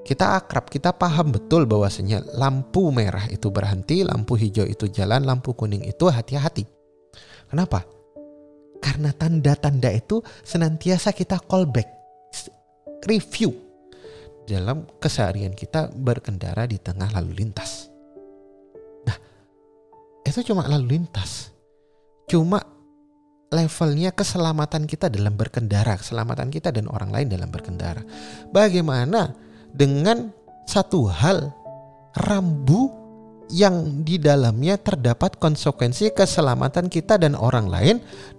Kita 0.00 0.40
akrab, 0.40 0.72
kita 0.72 0.96
paham 0.96 1.36
betul 1.36 1.68
bahwasanya 1.68 2.24
lampu 2.40 2.88
merah 2.88 3.28
itu 3.28 3.52
berhenti, 3.52 4.00
lampu 4.00 4.32
hijau 4.40 4.64
itu 4.64 4.88
jalan, 4.88 5.28
lampu 5.28 5.52
kuning 5.52 5.84
itu 5.84 6.08
hati-hati. 6.08 6.64
Kenapa? 7.52 7.84
Karena 8.80 9.12
tanda-tanda 9.12 9.92
itu 9.92 10.24
senantiasa 10.40 11.12
kita 11.12 11.36
callback, 11.44 11.84
review, 13.04 13.52
dalam 14.50 14.82
keseharian 14.98 15.54
kita 15.54 15.94
berkendara 15.94 16.66
di 16.66 16.82
tengah 16.82 17.06
lalu 17.14 17.46
lintas. 17.46 17.86
Nah, 19.06 19.16
itu 20.26 20.42
cuma 20.50 20.66
lalu 20.66 20.98
lintas. 20.98 21.54
Cuma 22.26 22.58
levelnya 23.50 24.10
keselamatan 24.10 24.86
kita 24.90 25.10
dalam 25.10 25.38
berkendara, 25.38 25.98
keselamatan 25.98 26.50
kita 26.50 26.74
dan 26.74 26.90
orang 26.90 27.10
lain 27.14 27.30
dalam 27.30 27.50
berkendara. 27.50 28.02
Bagaimana 28.50 29.34
dengan 29.70 30.30
satu 30.66 31.10
hal 31.10 31.50
rambu 32.14 32.90
yang 33.50 34.06
di 34.06 34.22
dalamnya 34.22 34.78
terdapat 34.78 35.42
konsekuensi 35.42 36.14
keselamatan 36.14 36.86
kita 36.86 37.18
dan 37.18 37.34
orang 37.34 37.66
lain 37.66 37.96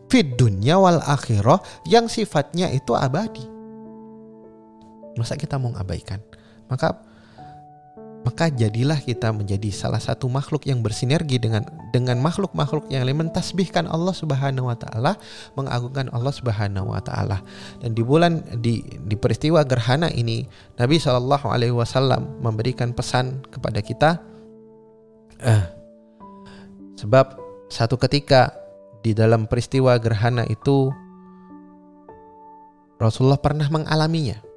fit 0.08 0.40
dunia 0.40 0.80
wal 0.80 1.04
akhirah 1.04 1.60
yang 1.84 2.08
sifatnya 2.08 2.72
itu 2.72 2.96
abadi. 2.96 3.51
Masa 5.20 5.36
kita 5.36 5.60
mau 5.60 5.74
abaikan? 5.76 6.20
Maka 6.72 7.12
maka 8.22 8.54
jadilah 8.54 9.02
kita 9.02 9.34
menjadi 9.34 9.74
salah 9.74 9.98
satu 9.98 10.30
makhluk 10.30 10.70
yang 10.70 10.86
bersinergi 10.86 11.42
dengan 11.42 11.66
dengan 11.90 12.22
makhluk-makhluk 12.22 12.86
yang 12.94 13.02
lain 13.02 13.28
mentasbihkan 13.28 13.90
Allah 13.90 14.14
Subhanahu 14.14 14.70
wa 14.70 14.78
taala, 14.78 15.18
mengagungkan 15.58 16.06
Allah 16.14 16.30
Subhanahu 16.30 16.94
wa 16.94 17.02
taala. 17.02 17.42
Dan 17.82 17.98
di 17.98 18.06
bulan 18.06 18.46
di 18.62 18.86
di 19.10 19.16
peristiwa 19.18 19.66
gerhana 19.66 20.14
ini 20.14 20.46
Nabi 20.78 21.02
Shallallahu 21.02 21.50
alaihi 21.50 21.74
wasallam 21.74 22.38
memberikan 22.46 22.94
pesan 22.94 23.42
kepada 23.50 23.82
kita 23.82 24.22
eh, 25.42 25.66
sebab 27.02 27.42
satu 27.74 27.98
ketika 27.98 28.54
di 29.02 29.18
dalam 29.18 29.50
peristiwa 29.50 29.98
gerhana 29.98 30.46
itu 30.46 30.94
Rasulullah 33.02 33.42
pernah 33.42 33.66
mengalaminya 33.66 34.51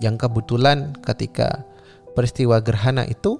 yang 0.00 0.16
kebetulan 0.16 0.96
ketika 1.04 1.64
peristiwa 2.16 2.58
gerhana 2.64 3.04
itu 3.04 3.38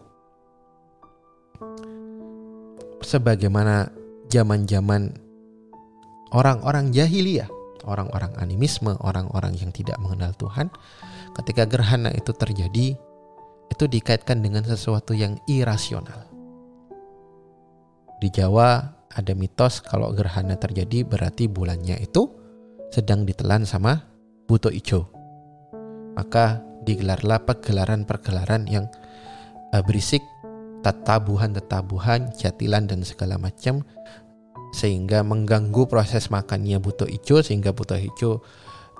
sebagaimana 3.00 3.88
zaman-zaman 4.28 5.16
orang-orang 6.30 6.94
jahiliyah, 6.94 7.48
orang-orang 7.88 8.30
animisme, 8.38 8.94
orang-orang 9.00 9.56
yang 9.58 9.72
tidak 9.74 9.96
mengenal 9.98 10.36
Tuhan, 10.36 10.70
ketika 11.40 11.66
gerhana 11.66 12.12
itu 12.14 12.30
terjadi, 12.36 12.94
itu 13.72 13.84
dikaitkan 13.88 14.44
dengan 14.44 14.62
sesuatu 14.62 15.16
yang 15.16 15.40
irasional. 15.48 16.28
Di 18.20 18.28
Jawa 18.28 19.00
ada 19.10 19.32
mitos 19.32 19.80
kalau 19.80 20.12
gerhana 20.12 20.54
terjadi 20.60 21.02
berarti 21.08 21.48
bulannya 21.48 21.98
itu 21.98 22.28
sedang 22.92 23.24
ditelan 23.24 23.64
sama 23.64 23.96
buto 24.44 24.68
ijo 24.68 25.19
maka 26.20 26.60
digelarlah 26.84 27.40
pergelaran-pergelaran 27.48 28.68
yang 28.68 28.92
uh, 29.72 29.80
berisik 29.80 30.20
tatabuhan-tatabuhan, 30.84 32.28
jatilan 32.36 32.84
dan 32.84 33.00
segala 33.08 33.40
macam 33.40 33.80
sehingga 34.76 35.24
mengganggu 35.24 35.88
proses 35.88 36.28
makannya 36.28 36.76
buto 36.76 37.08
hijau 37.08 37.40
sehingga 37.40 37.72
buto 37.72 37.96
hijau 37.96 38.44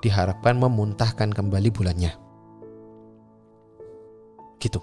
diharapkan 0.01 0.57
memuntahkan 0.57 1.29
kembali 1.29 1.69
bulannya. 1.69 2.17
Gitu. 4.57 4.81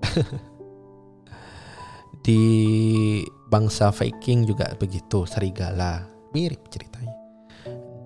Di 2.24 2.42
bangsa 3.48 3.92
Viking 3.92 4.48
juga 4.48 4.72
begitu, 4.76 5.24
serigala, 5.24 6.04
mirip 6.32 6.68
ceritanya 6.68 7.17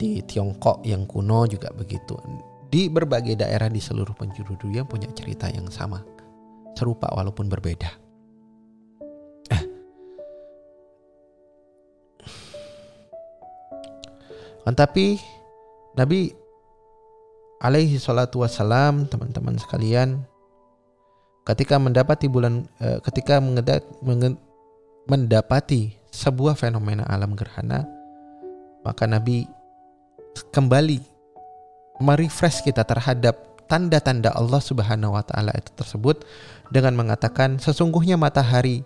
di 0.03 0.19
Tiongkok 0.27 0.83
yang 0.83 1.07
kuno 1.07 1.47
juga 1.47 1.71
begitu. 1.71 2.19
Di 2.67 2.91
berbagai 2.91 3.39
daerah 3.39 3.71
di 3.71 3.79
seluruh 3.79 4.19
penjuru 4.19 4.59
dunia 4.59 4.83
punya 4.83 5.07
cerita 5.15 5.47
yang 5.47 5.71
sama, 5.71 6.03
serupa 6.75 7.07
walaupun 7.15 7.47
berbeda. 7.47 7.87
Eh. 9.55 9.63
Kan 14.67 14.75
tapi 14.75 15.23
Nabi 15.95 16.35
alaihi 17.63 18.03
salatu 18.03 18.43
wassalam 18.43 19.07
teman-teman 19.07 19.55
sekalian 19.55 20.27
ketika 21.47 21.79
mendapati 21.79 22.27
bulan 22.27 22.67
eh, 22.83 22.99
ketika 23.07 23.39
mendapati 25.07 25.95
sebuah 26.11 26.59
fenomena 26.59 27.07
alam 27.07 27.39
gerhana 27.39 27.87
maka 28.83 29.07
Nabi 29.07 29.47
kembali 30.53 31.01
merefresh 32.03 32.65
kita 32.65 32.83
terhadap 32.83 33.53
tanda-tanda 33.71 34.35
Allah 34.37 34.61
Subhanahu 34.61 35.17
wa 35.17 35.25
taala 35.25 35.55
itu 35.57 35.73
tersebut 35.73 36.29
dengan 36.69 36.93
mengatakan 36.99 37.57
sesungguhnya 37.57 38.21
matahari 38.21 38.85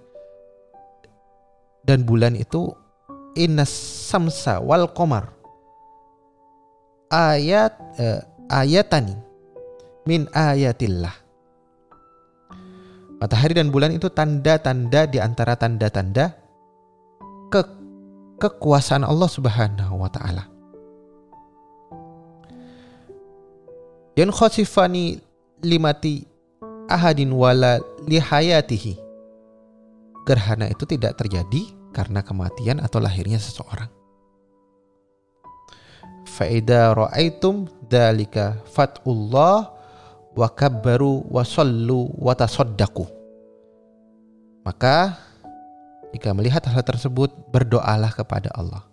dan 1.86 2.02
bulan 2.06 2.34
itu 2.38 2.70
innas 3.34 3.70
samsa 4.10 4.58
wal 4.62 4.90
komar 4.90 5.34
ayat 7.10 7.74
eh, 7.98 8.20
ayatani 8.50 9.14
min 10.06 10.30
ayatillah. 10.30 11.14
Matahari 13.16 13.56
dan 13.56 13.72
bulan 13.72 13.96
itu 13.96 14.12
tanda-tanda 14.12 15.08
di 15.08 15.16
antara 15.16 15.56
tanda-tanda 15.56 16.36
ke 17.48 17.64
kekuasaan 18.36 19.08
Allah 19.08 19.30
Subhanahu 19.30 20.04
wa 20.04 20.10
taala 20.12 20.55
Yan 24.16 24.32
khosifani 24.32 25.20
limati 25.60 26.24
ahadin 26.88 27.36
wala 27.36 27.76
lihayatihi. 28.08 28.96
Gerhana 30.24 30.72
itu 30.72 30.88
tidak 30.88 31.20
terjadi 31.20 31.68
karena 31.92 32.24
kematian 32.24 32.80
atau 32.80 32.96
lahirnya 32.96 33.36
seseorang. 33.36 33.92
Faida 36.24 36.96
ra'aitum 36.96 37.68
dalika 37.92 38.56
fatullah 38.72 39.68
wa 40.32 40.48
kabbaru 40.48 41.28
wa 41.28 41.44
sallu 41.44 42.08
wa 42.16 42.32
tasaddaqu. 42.32 43.04
Maka 44.64 45.20
jika 46.16 46.32
melihat 46.32 46.64
hal 46.72 46.80
tersebut 46.80 47.28
berdoalah 47.52 48.16
kepada 48.16 48.48
Allah. 48.56 48.85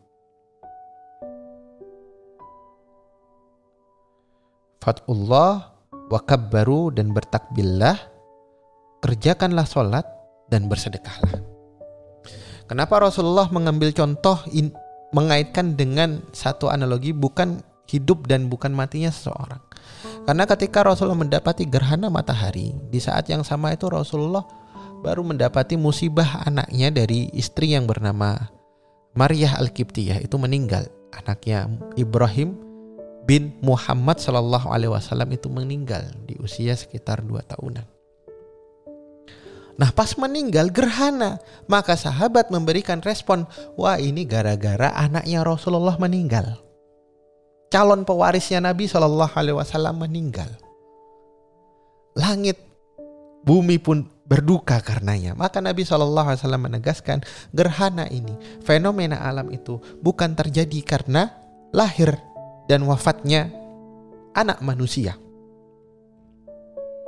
Fatullah 4.84 5.72
wa 6.12 6.20
kabbaru 6.20 6.92
dan 6.92 7.16
bertakbillah 7.16 7.96
kerjakanlah 9.00 9.64
sholat 9.64 10.04
dan 10.52 10.68
bersedekahlah. 10.68 11.40
Kenapa 12.68 13.00
Rasulullah 13.00 13.48
mengambil 13.52 13.96
contoh 13.96 14.40
in, 14.52 14.76
mengaitkan 15.16 15.80
dengan 15.80 16.24
satu 16.36 16.68
analogi 16.68 17.16
bukan 17.16 17.64
hidup 17.88 18.28
dan 18.28 18.48
bukan 18.48 18.72
matinya 18.72 19.12
seseorang. 19.12 19.60
Karena 20.24 20.48
ketika 20.48 20.88
Rasulullah 20.88 21.20
mendapati 21.20 21.68
gerhana 21.68 22.08
matahari, 22.08 22.72
di 22.88 23.00
saat 23.04 23.28
yang 23.28 23.44
sama 23.44 23.76
itu 23.76 23.92
Rasulullah 23.92 24.48
baru 25.04 25.20
mendapati 25.28 25.76
musibah 25.76 26.48
anaknya 26.48 26.96
dari 26.96 27.28
istri 27.36 27.76
yang 27.76 27.84
bernama 27.84 28.40
Maryah 29.20 29.60
Al-Kiptiyah 29.60 30.24
itu 30.24 30.40
meninggal. 30.40 30.88
Anaknya 31.14 31.70
Ibrahim 32.00 32.73
bin 33.24 33.56
Muhammad 33.64 34.20
Shallallahu 34.20 34.68
Alaihi 34.72 34.92
Wasallam 34.92 35.32
itu 35.32 35.48
meninggal 35.48 36.12
di 36.28 36.36
usia 36.40 36.76
sekitar 36.76 37.24
dua 37.24 37.42
tahunan. 37.44 37.86
Nah 39.74 39.90
pas 39.90 40.14
meninggal 40.22 40.70
gerhana 40.70 41.42
Maka 41.66 41.98
sahabat 41.98 42.54
memberikan 42.54 43.02
respon 43.02 43.50
Wah 43.74 43.98
ini 43.98 44.22
gara-gara 44.22 44.94
anaknya 44.94 45.42
Rasulullah 45.42 45.98
meninggal 45.98 46.62
Calon 47.74 48.06
pewarisnya 48.06 48.62
Nabi 48.62 48.86
Shallallahu 48.86 49.34
Alaihi 49.34 49.58
Wasallam 49.58 50.06
meninggal 50.06 50.54
Langit 52.14 52.62
Bumi 53.44 53.76
pun 53.76 54.08
berduka 54.24 54.80
karenanya. 54.80 55.36
Maka 55.36 55.60
Nabi 55.60 55.84
Shallallahu 55.84 56.32
Alaihi 56.32 56.42
Wasallam 56.42 56.64
menegaskan 56.64 57.20
gerhana 57.52 58.08
ini, 58.08 58.32
fenomena 58.64 59.20
alam 59.20 59.52
itu 59.52 59.84
bukan 60.00 60.32
terjadi 60.32 60.80
karena 60.80 61.28
lahir 61.76 62.16
dan 62.68 62.86
wafatnya 62.88 63.52
anak 64.34 64.60
manusia. 64.64 65.18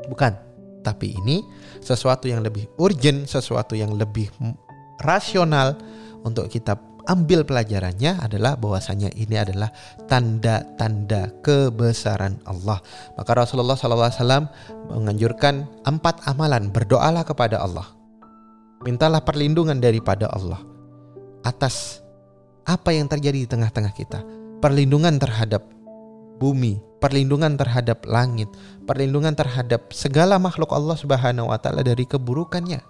Bukan, 0.05 0.33
tapi 0.85 1.17
ini 1.17 1.41
sesuatu 1.81 2.29
yang 2.29 2.45
lebih 2.45 2.69
urgent, 2.77 3.25
sesuatu 3.25 3.73
yang 3.73 3.97
lebih 3.97 4.29
rasional 5.01 5.73
untuk 6.21 6.45
kita 6.49 6.77
ambil 7.05 7.45
pelajarannya 7.45 8.17
adalah 8.21 8.57
bahwasanya 8.57 9.13
ini 9.13 9.37
adalah 9.37 9.69
tanda-tanda 10.09 11.33
kebesaran 11.45 12.41
Allah. 12.45 12.81
Maka 13.17 13.31
Rasulullah 13.33 13.77
SAW 13.77 14.49
menganjurkan 14.89 15.85
empat 15.85 16.25
amalan 16.29 16.73
berdoalah 16.73 17.25
kepada 17.25 17.61
Allah. 17.61 17.85
Mintalah 18.85 19.21
perlindungan 19.25 19.81
daripada 19.81 20.29
Allah 20.29 20.61
atas 21.45 22.01
apa 22.65 22.93
yang 22.93 23.05
terjadi 23.05 23.45
di 23.45 23.49
tengah-tengah 23.49 23.93
kita. 23.93 24.44
Perlindungan 24.65 25.21
terhadap 25.21 25.61
bumi, 26.41 26.81
perlindungan 26.97 27.53
terhadap 27.53 28.01
langit, 28.09 28.49
perlindungan 28.89 29.37
terhadap 29.37 29.93
segala 29.93 30.41
makhluk 30.41 30.73
Allah 30.73 30.97
Subhanahu 30.97 31.53
wa 31.53 31.61
taala 31.61 31.85
dari 31.85 32.09
keburukannya, 32.09 32.81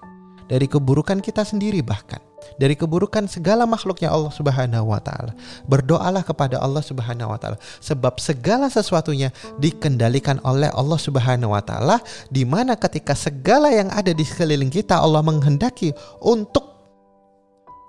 dari 0.47 0.71
keburukan 0.71 1.19
kita 1.19 1.43
sendiri 1.43 1.83
bahkan 1.83 2.23
dari 2.55 2.77
keburukan 2.77 3.25
segala 3.25 3.65
makhluknya 3.65 4.13
Allah 4.13 4.31
Subhanahu 4.31 4.87
wa 4.93 5.01
taala. 5.03 5.33
Berdoalah 5.65 6.23
kepada 6.23 6.61
Allah 6.61 6.79
Subhanahu 6.79 7.33
wa 7.33 7.39
taala 7.41 7.57
sebab 7.81 8.21
segala 8.21 8.69
sesuatunya 8.69 9.33
dikendalikan 9.59 10.39
oleh 10.45 10.69
Allah 10.71 10.99
Subhanahu 11.01 11.51
wa 11.57 11.63
taala 11.65 11.99
di 12.29 12.47
mana 12.47 12.77
ketika 12.77 13.17
segala 13.17 13.73
yang 13.73 13.91
ada 13.91 14.13
di 14.13 14.23
sekeliling 14.23 14.71
kita 14.71 14.95
Allah 14.95 15.25
menghendaki 15.25 15.91
untuk 16.23 16.63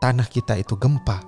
tanah 0.01 0.27
kita 0.27 0.59
itu 0.59 0.75
gempa 0.75 1.23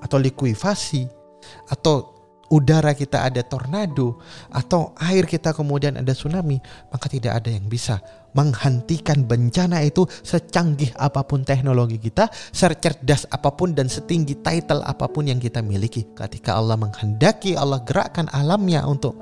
atau 0.00 0.16
likuifasi 0.16 1.19
atau 1.68 2.20
udara 2.50 2.92
kita 2.98 3.30
ada 3.30 3.46
tornado 3.46 4.18
atau 4.50 4.92
air 4.98 5.24
kita 5.24 5.54
kemudian 5.54 5.96
ada 5.96 6.10
tsunami, 6.10 6.58
maka 6.90 7.06
tidak 7.06 7.40
ada 7.40 7.48
yang 7.48 7.70
bisa 7.70 8.02
menghentikan 8.34 9.26
bencana 9.26 9.82
itu 9.82 10.06
secanggih 10.22 10.94
apa 10.98 11.22
pun 11.26 11.46
teknologi 11.46 11.98
kita, 11.98 12.30
secerdas 12.50 13.26
apa 13.30 13.54
pun 13.54 13.74
dan 13.74 13.86
setinggi 13.86 14.42
title 14.42 14.82
apa 14.82 15.06
pun 15.10 15.30
yang 15.30 15.38
kita 15.38 15.62
miliki. 15.62 16.10
Ketika 16.14 16.58
Allah 16.58 16.78
menghendaki, 16.78 17.54
Allah 17.54 17.82
gerakkan 17.86 18.26
alamnya 18.34 18.86
untuk 18.86 19.18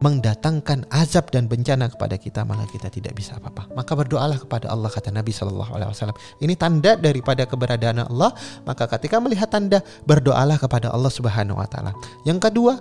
mendatangkan 0.00 0.88
azab 0.88 1.28
dan 1.28 1.44
bencana 1.44 1.92
kepada 1.92 2.16
kita 2.16 2.40
malah 2.48 2.64
kita 2.72 2.88
tidak 2.88 3.12
bisa 3.12 3.36
apa-apa. 3.36 3.68
Maka 3.76 3.92
berdoalah 3.92 4.40
kepada 4.40 4.72
Allah 4.72 4.88
kata 4.88 5.12
Nabi 5.12 5.28
Shallallahu 5.28 5.76
Alaihi 5.76 5.92
Wasallam. 5.92 6.16
Ini 6.40 6.56
tanda 6.56 6.96
daripada 6.96 7.44
keberadaan 7.44 8.08
Allah. 8.08 8.32
Maka 8.64 8.88
ketika 8.96 9.20
melihat 9.20 9.52
tanda 9.52 9.84
berdoalah 10.08 10.56
kepada 10.56 10.88
Allah 10.88 11.12
Subhanahu 11.12 11.60
Wa 11.60 11.68
Taala. 11.68 11.92
Yang 12.24 12.48
kedua, 12.48 12.80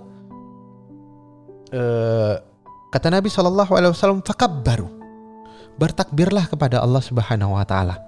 uh, 1.76 2.36
kata 2.96 3.08
Nabi 3.12 3.28
Shallallahu 3.28 3.72
Alaihi 3.76 3.92
Wasallam 3.92 4.24
baru 4.64 4.88
bertakbirlah 5.76 6.48
kepada 6.48 6.80
Allah 6.80 7.04
Subhanahu 7.04 7.60
Wa 7.60 7.68
Taala. 7.68 8.00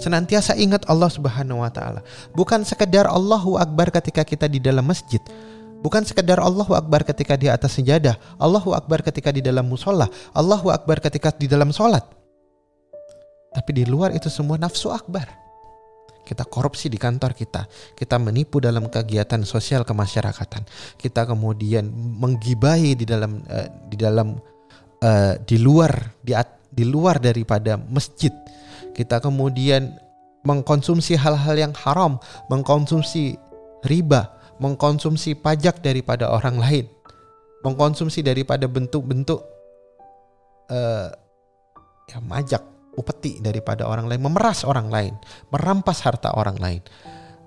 Senantiasa 0.00 0.56
ingat 0.56 0.88
Allah 0.88 1.12
Subhanahu 1.12 1.60
Wa 1.60 1.68
Taala. 1.68 2.00
Bukan 2.32 2.64
sekedar 2.64 3.12
Allahu 3.12 3.60
Akbar 3.60 3.92
ketika 3.92 4.24
kita 4.24 4.48
di 4.48 4.56
dalam 4.56 4.88
masjid, 4.88 5.20
Bukan 5.84 6.00
sekedar 6.08 6.40
Allahu 6.40 6.72
Akbar 6.72 7.04
ketika 7.04 7.36
di 7.36 7.52
atas 7.52 7.76
sejadah, 7.76 8.16
Allahu 8.40 8.72
Akbar 8.72 9.04
ketika 9.04 9.28
di 9.28 9.44
dalam 9.44 9.68
musola, 9.68 10.08
Allahu 10.32 10.72
Akbar 10.72 11.04
ketika 11.04 11.28
di 11.36 11.44
dalam 11.44 11.76
sholat. 11.76 12.08
Tapi 13.54 13.70
di 13.70 13.84
luar 13.86 14.10
itu 14.16 14.26
semua 14.26 14.58
nafsu 14.58 14.90
akbar. 14.90 15.30
Kita 16.24 16.42
korupsi 16.48 16.88
di 16.88 16.96
kantor 16.96 17.36
kita, 17.36 17.68
kita 17.94 18.16
menipu 18.16 18.58
dalam 18.58 18.88
kegiatan 18.88 19.44
sosial 19.44 19.84
kemasyarakatan, 19.84 20.64
kita 20.96 21.28
kemudian 21.28 21.84
menggibahi 21.92 22.96
di 22.96 23.04
dalam 23.04 23.44
uh, 23.44 23.68
di 23.86 23.96
dalam 24.00 24.40
uh, 25.04 25.34
di 25.44 25.60
luar 25.60 25.92
di, 26.24 26.32
di 26.72 26.84
luar 26.88 27.20
daripada 27.20 27.76
masjid. 27.76 28.32
Kita 28.96 29.20
kemudian 29.20 30.00
mengkonsumsi 30.48 31.14
hal-hal 31.14 31.54
yang 31.60 31.74
haram, 31.76 32.16
mengkonsumsi 32.48 33.36
riba, 33.84 34.32
mengkonsumsi 34.58 35.38
pajak 35.38 35.82
daripada 35.82 36.30
orang 36.30 36.58
lain, 36.58 36.86
mengkonsumsi 37.66 38.22
daripada 38.22 38.68
bentuk-bentuk 38.70 39.40
uh, 40.70 41.08
ya 42.06 42.18
majak, 42.22 42.62
upeti 42.94 43.42
daripada 43.42 43.88
orang 43.88 44.06
lain, 44.06 44.22
memeras 44.22 44.62
orang 44.62 44.88
lain, 44.92 45.14
merampas 45.50 46.04
harta 46.04 46.30
orang 46.36 46.58
lain, 46.60 46.82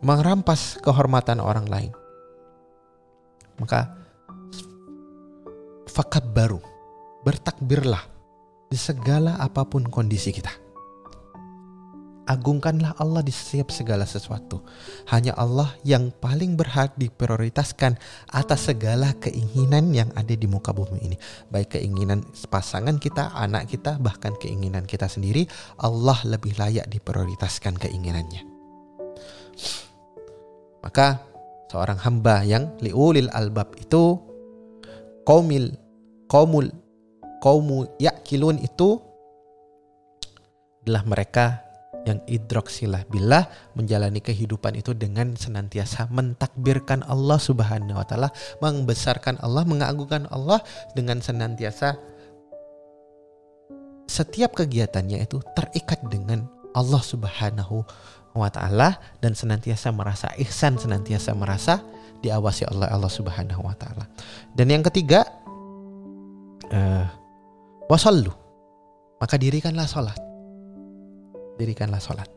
merampas 0.03 0.81
kehormatan 0.83 1.39
orang 1.39 1.67
lain. 1.69 1.91
Maka 3.57 3.89
fakat 5.89 6.29
baru 6.29 6.61
bertakbirlah 7.25 8.05
di 8.67 8.77
segala 8.77 9.39
apa 9.39 9.65
pun 9.65 9.87
kondisi 9.87 10.29
kita. 10.35 10.66
Agungkanlah 12.27 12.99
Allah 12.99 13.23
di 13.23 13.31
setiap 13.31 13.71
segala 13.71 14.03
sesuatu. 14.03 14.59
Hanya 15.07 15.31
Allah 15.39 15.71
yang 15.87 16.11
paling 16.11 16.59
berhak 16.59 16.91
diprioritaskan 16.99 17.95
atas 18.35 18.67
segala 18.67 19.15
keinginan 19.15 19.95
yang 19.95 20.11
ada 20.11 20.35
di 20.35 20.43
muka 20.43 20.75
bumi 20.75 21.07
ini. 21.07 21.15
Baik 21.47 21.79
keinginan 21.79 22.27
pasangan 22.51 22.99
kita, 22.99 23.31
anak 23.31 23.71
kita, 23.71 23.95
bahkan 24.03 24.35
keinginan 24.35 24.83
kita 24.83 25.07
sendiri, 25.07 25.47
Allah 25.79 26.19
lebih 26.27 26.59
layak 26.59 26.91
diprioritaskan 26.91 27.79
keinginannya. 27.79 28.43
Maka 30.83 31.23
seorang 31.71 31.99
hamba 32.03 32.43
yang 32.43 32.75
liulil 32.83 33.31
albab 33.31 33.71
itu 33.79 34.19
kaumil 35.23 35.71
kaumul 36.27 36.67
kaumu 37.39 37.87
yakilun 37.99 38.59
itu 38.59 38.99
adalah 40.83 41.03
mereka 41.03 41.66
yang 42.07 42.23
idroksilah 42.23 43.03
bila 43.11 43.43
menjalani 43.75 44.23
kehidupan 44.23 44.79
itu 44.79 44.95
dengan 44.95 45.35
senantiasa 45.35 46.07
mentakbirkan 46.07 47.03
Allah 47.03 47.35
Subhanahu 47.35 47.99
wa 47.99 48.07
taala, 48.07 48.31
membesarkan 48.63 49.43
Allah, 49.43 49.67
mengagungkan 49.67 50.23
Allah 50.31 50.63
dengan 50.95 51.19
senantiasa 51.19 51.99
setiap 54.07 54.55
kegiatannya 54.55 55.19
itu 55.19 55.43
terikat 55.51 55.99
dengan 56.07 56.47
Allah 56.71 57.03
Subhanahu 57.03 57.83
wa 58.31 58.47
taala 58.47 58.95
dan 59.19 59.35
senantiasa 59.35 59.91
merasa 59.91 60.31
ihsan, 60.39 60.79
senantiasa 60.79 61.35
merasa 61.35 61.83
diawasi 62.23 62.71
oleh 62.71 62.87
Allah 62.87 63.11
Subhanahu 63.11 63.67
wa 63.67 63.75
taala. 63.75 64.07
Dan 64.55 64.71
yang 64.71 64.81
ketiga 64.87 65.27
uh, 66.71 67.05
wasallu. 67.91 68.31
Maka 69.17 69.33
dirikanlah 69.33 69.89
salat 69.89 70.13
dirikanlah 71.57 71.99
sholat. 71.99 72.29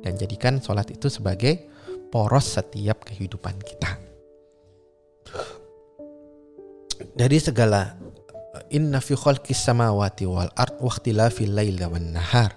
Dan 0.00 0.14
jadikan 0.14 0.62
sholat 0.62 0.88
itu 0.94 1.10
sebagai 1.10 1.66
poros 2.08 2.56
setiap 2.56 3.04
kehidupan 3.04 3.58
kita. 3.60 3.98
Dari 7.18 7.38
segala 7.38 7.98
inna 8.70 9.02
fi 9.02 9.18
khalqis 9.18 9.58
samawati 9.58 10.24
wal 10.24 10.50
ard 10.54 10.78
wa 10.78 10.90
ikhtilafil 10.90 11.52
laili 11.52 11.84
wan 11.84 12.14
nahar. 12.14 12.54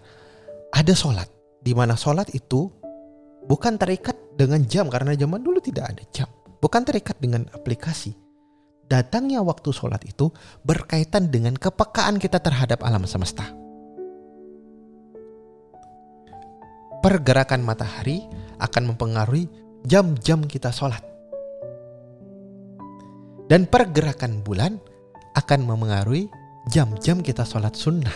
Ada 0.71 0.93
sholat 0.95 1.27
di 1.59 1.75
mana 1.75 1.99
sholat 1.99 2.31
itu 2.31 2.71
bukan 3.45 3.75
terikat 3.75 4.15
dengan 4.37 4.63
jam 4.63 4.87
karena 4.87 5.17
zaman 5.17 5.41
dulu 5.43 5.59
tidak 5.59 5.97
ada 5.97 6.03
jam. 6.13 6.29
Bukan 6.61 6.85
terikat 6.85 7.17
dengan 7.17 7.49
aplikasi. 7.51 8.13
Datangnya 8.85 9.41
waktu 9.41 9.71
sholat 9.73 10.03
itu 10.05 10.29
berkaitan 10.61 11.31
dengan 11.31 11.57
kepekaan 11.57 12.19
kita 12.19 12.43
terhadap 12.43 12.83
alam 12.83 13.07
semesta 13.07 13.60
pergerakan 17.01 17.65
matahari 17.65 18.21
akan 18.61 18.93
mempengaruhi 18.93 19.49
jam-jam 19.83 20.45
kita 20.45 20.69
sholat. 20.69 21.01
Dan 23.49 23.67
pergerakan 23.67 24.45
bulan 24.45 24.79
akan 25.35 25.59
mempengaruhi 25.67 26.29
jam-jam 26.71 27.19
kita 27.19 27.43
sholat 27.43 27.73
sunnah. 27.75 28.15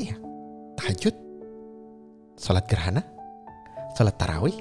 Iya, 0.00 0.18
tahajud, 0.80 1.14
sholat 2.40 2.64
gerhana, 2.66 3.04
sholat 3.94 4.16
tarawih. 4.18 4.56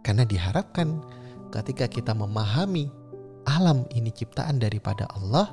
Karena 0.00 0.24
diharapkan 0.24 1.02
ketika 1.52 1.88
kita 1.88 2.12
memahami 2.16 2.88
alam 3.44 3.84
ini 3.92 4.08
ciptaan 4.08 4.56
daripada 4.56 5.04
Allah, 5.12 5.52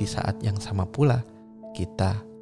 di 0.00 0.06
saat 0.08 0.40
yang 0.40 0.56
sama 0.58 0.88
pula 0.88 1.20
kita 1.74 2.34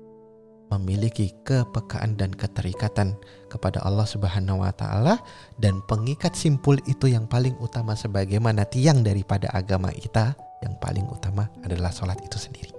memiliki 0.72 1.36
kepekaan 1.44 2.16
dan 2.16 2.32
keterikatan 2.32 3.12
kepada 3.52 3.84
Allah 3.84 4.08
Subhanahu 4.08 4.64
wa 4.64 4.72
taala 4.72 5.20
dan 5.60 5.84
pengikat 5.84 6.32
simpul 6.32 6.80
itu 6.88 7.12
yang 7.12 7.28
paling 7.28 7.52
utama 7.60 7.92
sebagaimana 7.92 8.64
tiang 8.64 9.04
daripada 9.04 9.52
agama 9.52 9.92
kita 9.92 10.32
yang 10.64 10.72
paling 10.80 11.04
utama 11.12 11.52
adalah 11.60 11.92
sholat 11.92 12.16
itu 12.24 12.40
sendiri. 12.40 12.72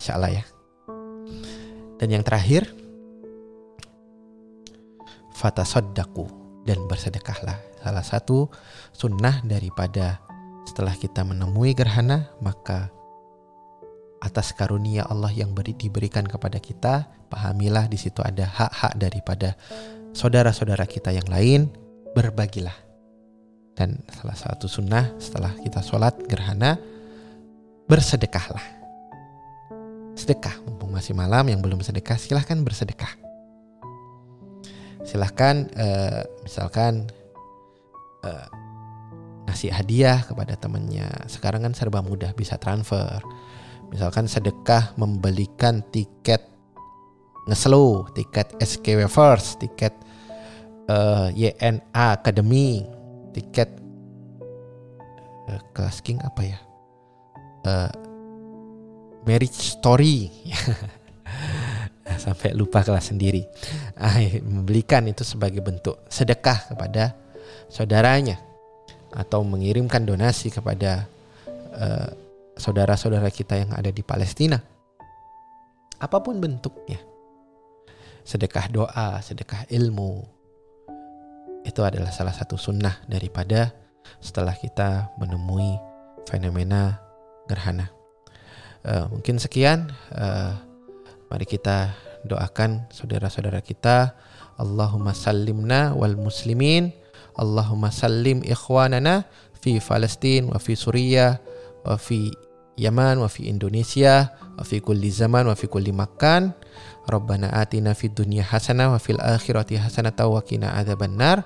Insya 0.00 0.16
Allah 0.16 0.40
ya. 0.40 0.44
Dan 2.00 2.08
yang 2.10 2.24
terakhir, 2.26 2.66
fatasaddaku 5.38 6.26
dan 6.66 6.82
bersedekahlah. 6.90 7.58
Salah 7.82 8.06
satu 8.06 8.46
sunnah 8.94 9.42
daripada 9.42 10.22
setelah 10.66 10.94
kita 10.94 11.26
menemui 11.26 11.74
gerhana, 11.74 12.30
maka 12.38 12.88
atas 14.22 14.54
karunia 14.54 15.02
Allah 15.10 15.34
yang 15.34 15.50
beri, 15.50 15.74
diberikan 15.74 16.22
kepada 16.22 16.62
kita, 16.62 17.10
pahamilah 17.26 17.90
di 17.90 17.98
situ 17.98 18.22
ada 18.22 18.46
hak-hak 18.46 18.94
daripada 18.94 19.58
saudara-saudara 20.14 20.86
kita 20.86 21.10
yang 21.10 21.26
lain, 21.26 21.66
berbagilah. 22.14 22.74
Dan 23.74 23.98
salah 24.12 24.38
satu 24.38 24.70
sunnah 24.70 25.10
setelah 25.18 25.50
kita 25.58 25.82
sholat 25.82 26.14
gerhana, 26.30 26.78
bersedekahlah. 27.90 28.62
Sedekah, 30.14 30.54
mumpung 30.68 30.92
masih 30.94 31.16
malam 31.18 31.48
yang 31.50 31.58
belum 31.58 31.82
sedekah, 31.82 32.20
silahkan 32.20 32.60
bersedekah. 32.62 33.10
Silahkan, 35.02 35.66
uh, 35.74 36.22
misalkan 36.46 37.10
uh, 38.22 38.46
ngasih 39.62 39.78
hadiah 39.78 40.18
kepada 40.26 40.58
temannya. 40.58 41.06
Sekarang 41.30 41.62
kan 41.62 41.70
serba 41.70 42.02
mudah, 42.02 42.34
bisa 42.34 42.58
transfer 42.58 43.22
Misalkan 43.94 44.26
sedekah 44.26 44.96
membelikan 44.98 45.84
tiket 45.94 46.42
ngeslow, 47.46 48.08
tiket 48.16 48.50
SKW 48.58 49.04
First, 49.04 49.60
tiket 49.60 49.92
uh, 50.88 51.28
eh, 51.28 51.52
YNA 51.52 52.16
Academy, 52.16 52.88
tiket 53.36 53.68
uh, 55.46 55.60
kelas 55.76 56.00
King 56.00 56.24
apa 56.24 56.40
ya? 56.40 56.58
Uh, 57.68 57.92
marriage 59.28 59.60
Story. 59.60 60.32
Sampai 62.24 62.56
lupa 62.56 62.80
kelas 62.80 63.12
sendiri. 63.12 63.44
Ah, 64.00 64.16
membelikan 64.40 65.04
itu 65.04 65.20
sebagai 65.20 65.60
bentuk 65.60 66.00
sedekah 66.08 66.72
kepada 66.72 67.12
saudaranya 67.68 68.51
atau 69.12 69.44
mengirimkan 69.44 70.02
donasi 70.08 70.48
kepada 70.48 71.06
uh, 71.76 72.08
saudara-saudara 72.56 73.28
kita 73.28 73.60
yang 73.60 73.70
ada 73.72 73.92
di 73.92 74.00
Palestina. 74.00 74.60
Apa 76.00 76.18
pun 76.18 76.42
bentuknya. 76.42 76.98
Sedekah 78.26 78.66
doa, 78.72 79.20
sedekah 79.22 79.68
ilmu. 79.70 80.24
Itu 81.62 81.86
adalah 81.86 82.10
salah 82.10 82.34
satu 82.34 82.58
sunnah 82.58 83.02
daripada 83.06 83.70
setelah 84.18 84.54
kita 84.58 85.14
menemui 85.18 85.78
fenomena 86.26 86.98
gerhana. 87.46 87.90
Uh, 88.82 89.06
mungkin 89.14 89.38
sekian. 89.38 89.90
Uh, 90.10 90.58
mari 91.30 91.46
kita 91.46 91.94
doakan 92.26 92.90
saudara-saudara 92.90 93.62
kita. 93.62 94.14
Allahumma 94.58 95.14
sallimna 95.14 95.94
wal 95.94 96.18
muslimin. 96.18 97.01
Allahumma 97.36 97.92
sallim 97.92 98.44
ikhwanana 98.44 99.24
fi 99.62 99.78
Palestin 99.78 100.50
wa 100.50 100.58
fi 100.58 100.72
Suriah 100.76 101.38
wa 101.86 101.96
fi 101.96 102.32
Yaman 102.76 103.20
wa 103.20 103.28
fi 103.28 103.48
Indonesia 103.52 104.32
wa 104.56 104.64
fi 104.64 104.80
kulli 104.80 105.12
zaman 105.12 105.44
wa 105.44 105.54
fi 105.54 105.68
kulli 105.68 105.92
makan 105.92 106.56
Rabbana 107.04 107.52
atina 107.52 107.92
fid 107.92 108.16
dunya 108.16 108.46
hasanah 108.46 108.96
wa 108.96 108.98
fil 109.00 109.20
akhirati 109.20 109.76
hasanah 109.76 110.14
wa 110.24 110.40
qina 110.40 110.72
adzabannar 110.76 111.44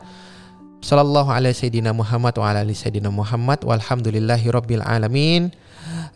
Sallallahu 0.85 1.33
ala 1.33 1.51
sayyidina 1.51 1.91
Muhammad 1.97 2.37
wa 2.39 2.47
ala 2.47 2.63
ali 2.63 2.77
sayyidina 2.77 3.11
Muhammad 3.11 3.65
walhamdulillahi 3.65 4.47
rabbil 4.53 4.85
alamin 4.85 5.51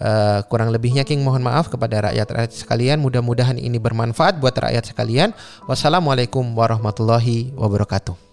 Uh, 0.00 0.40
kurang 0.48 0.72
lebihnya 0.72 1.04
King 1.04 1.20
mohon 1.20 1.44
maaf 1.44 1.68
kepada 1.68 2.09
rakyat-rakyat 2.09 2.56
sekalian. 2.56 2.98
Mudah-mudahan 3.04 3.61
ini 3.61 3.76
bermanfaat 3.76 4.40
buat 4.40 4.56
rakyat 4.56 4.96
sekalian. 4.96 5.37
Wassalamualaikum 5.68 6.56
warahmatullahi 6.56 7.52
wabarakatuh. 7.52 8.29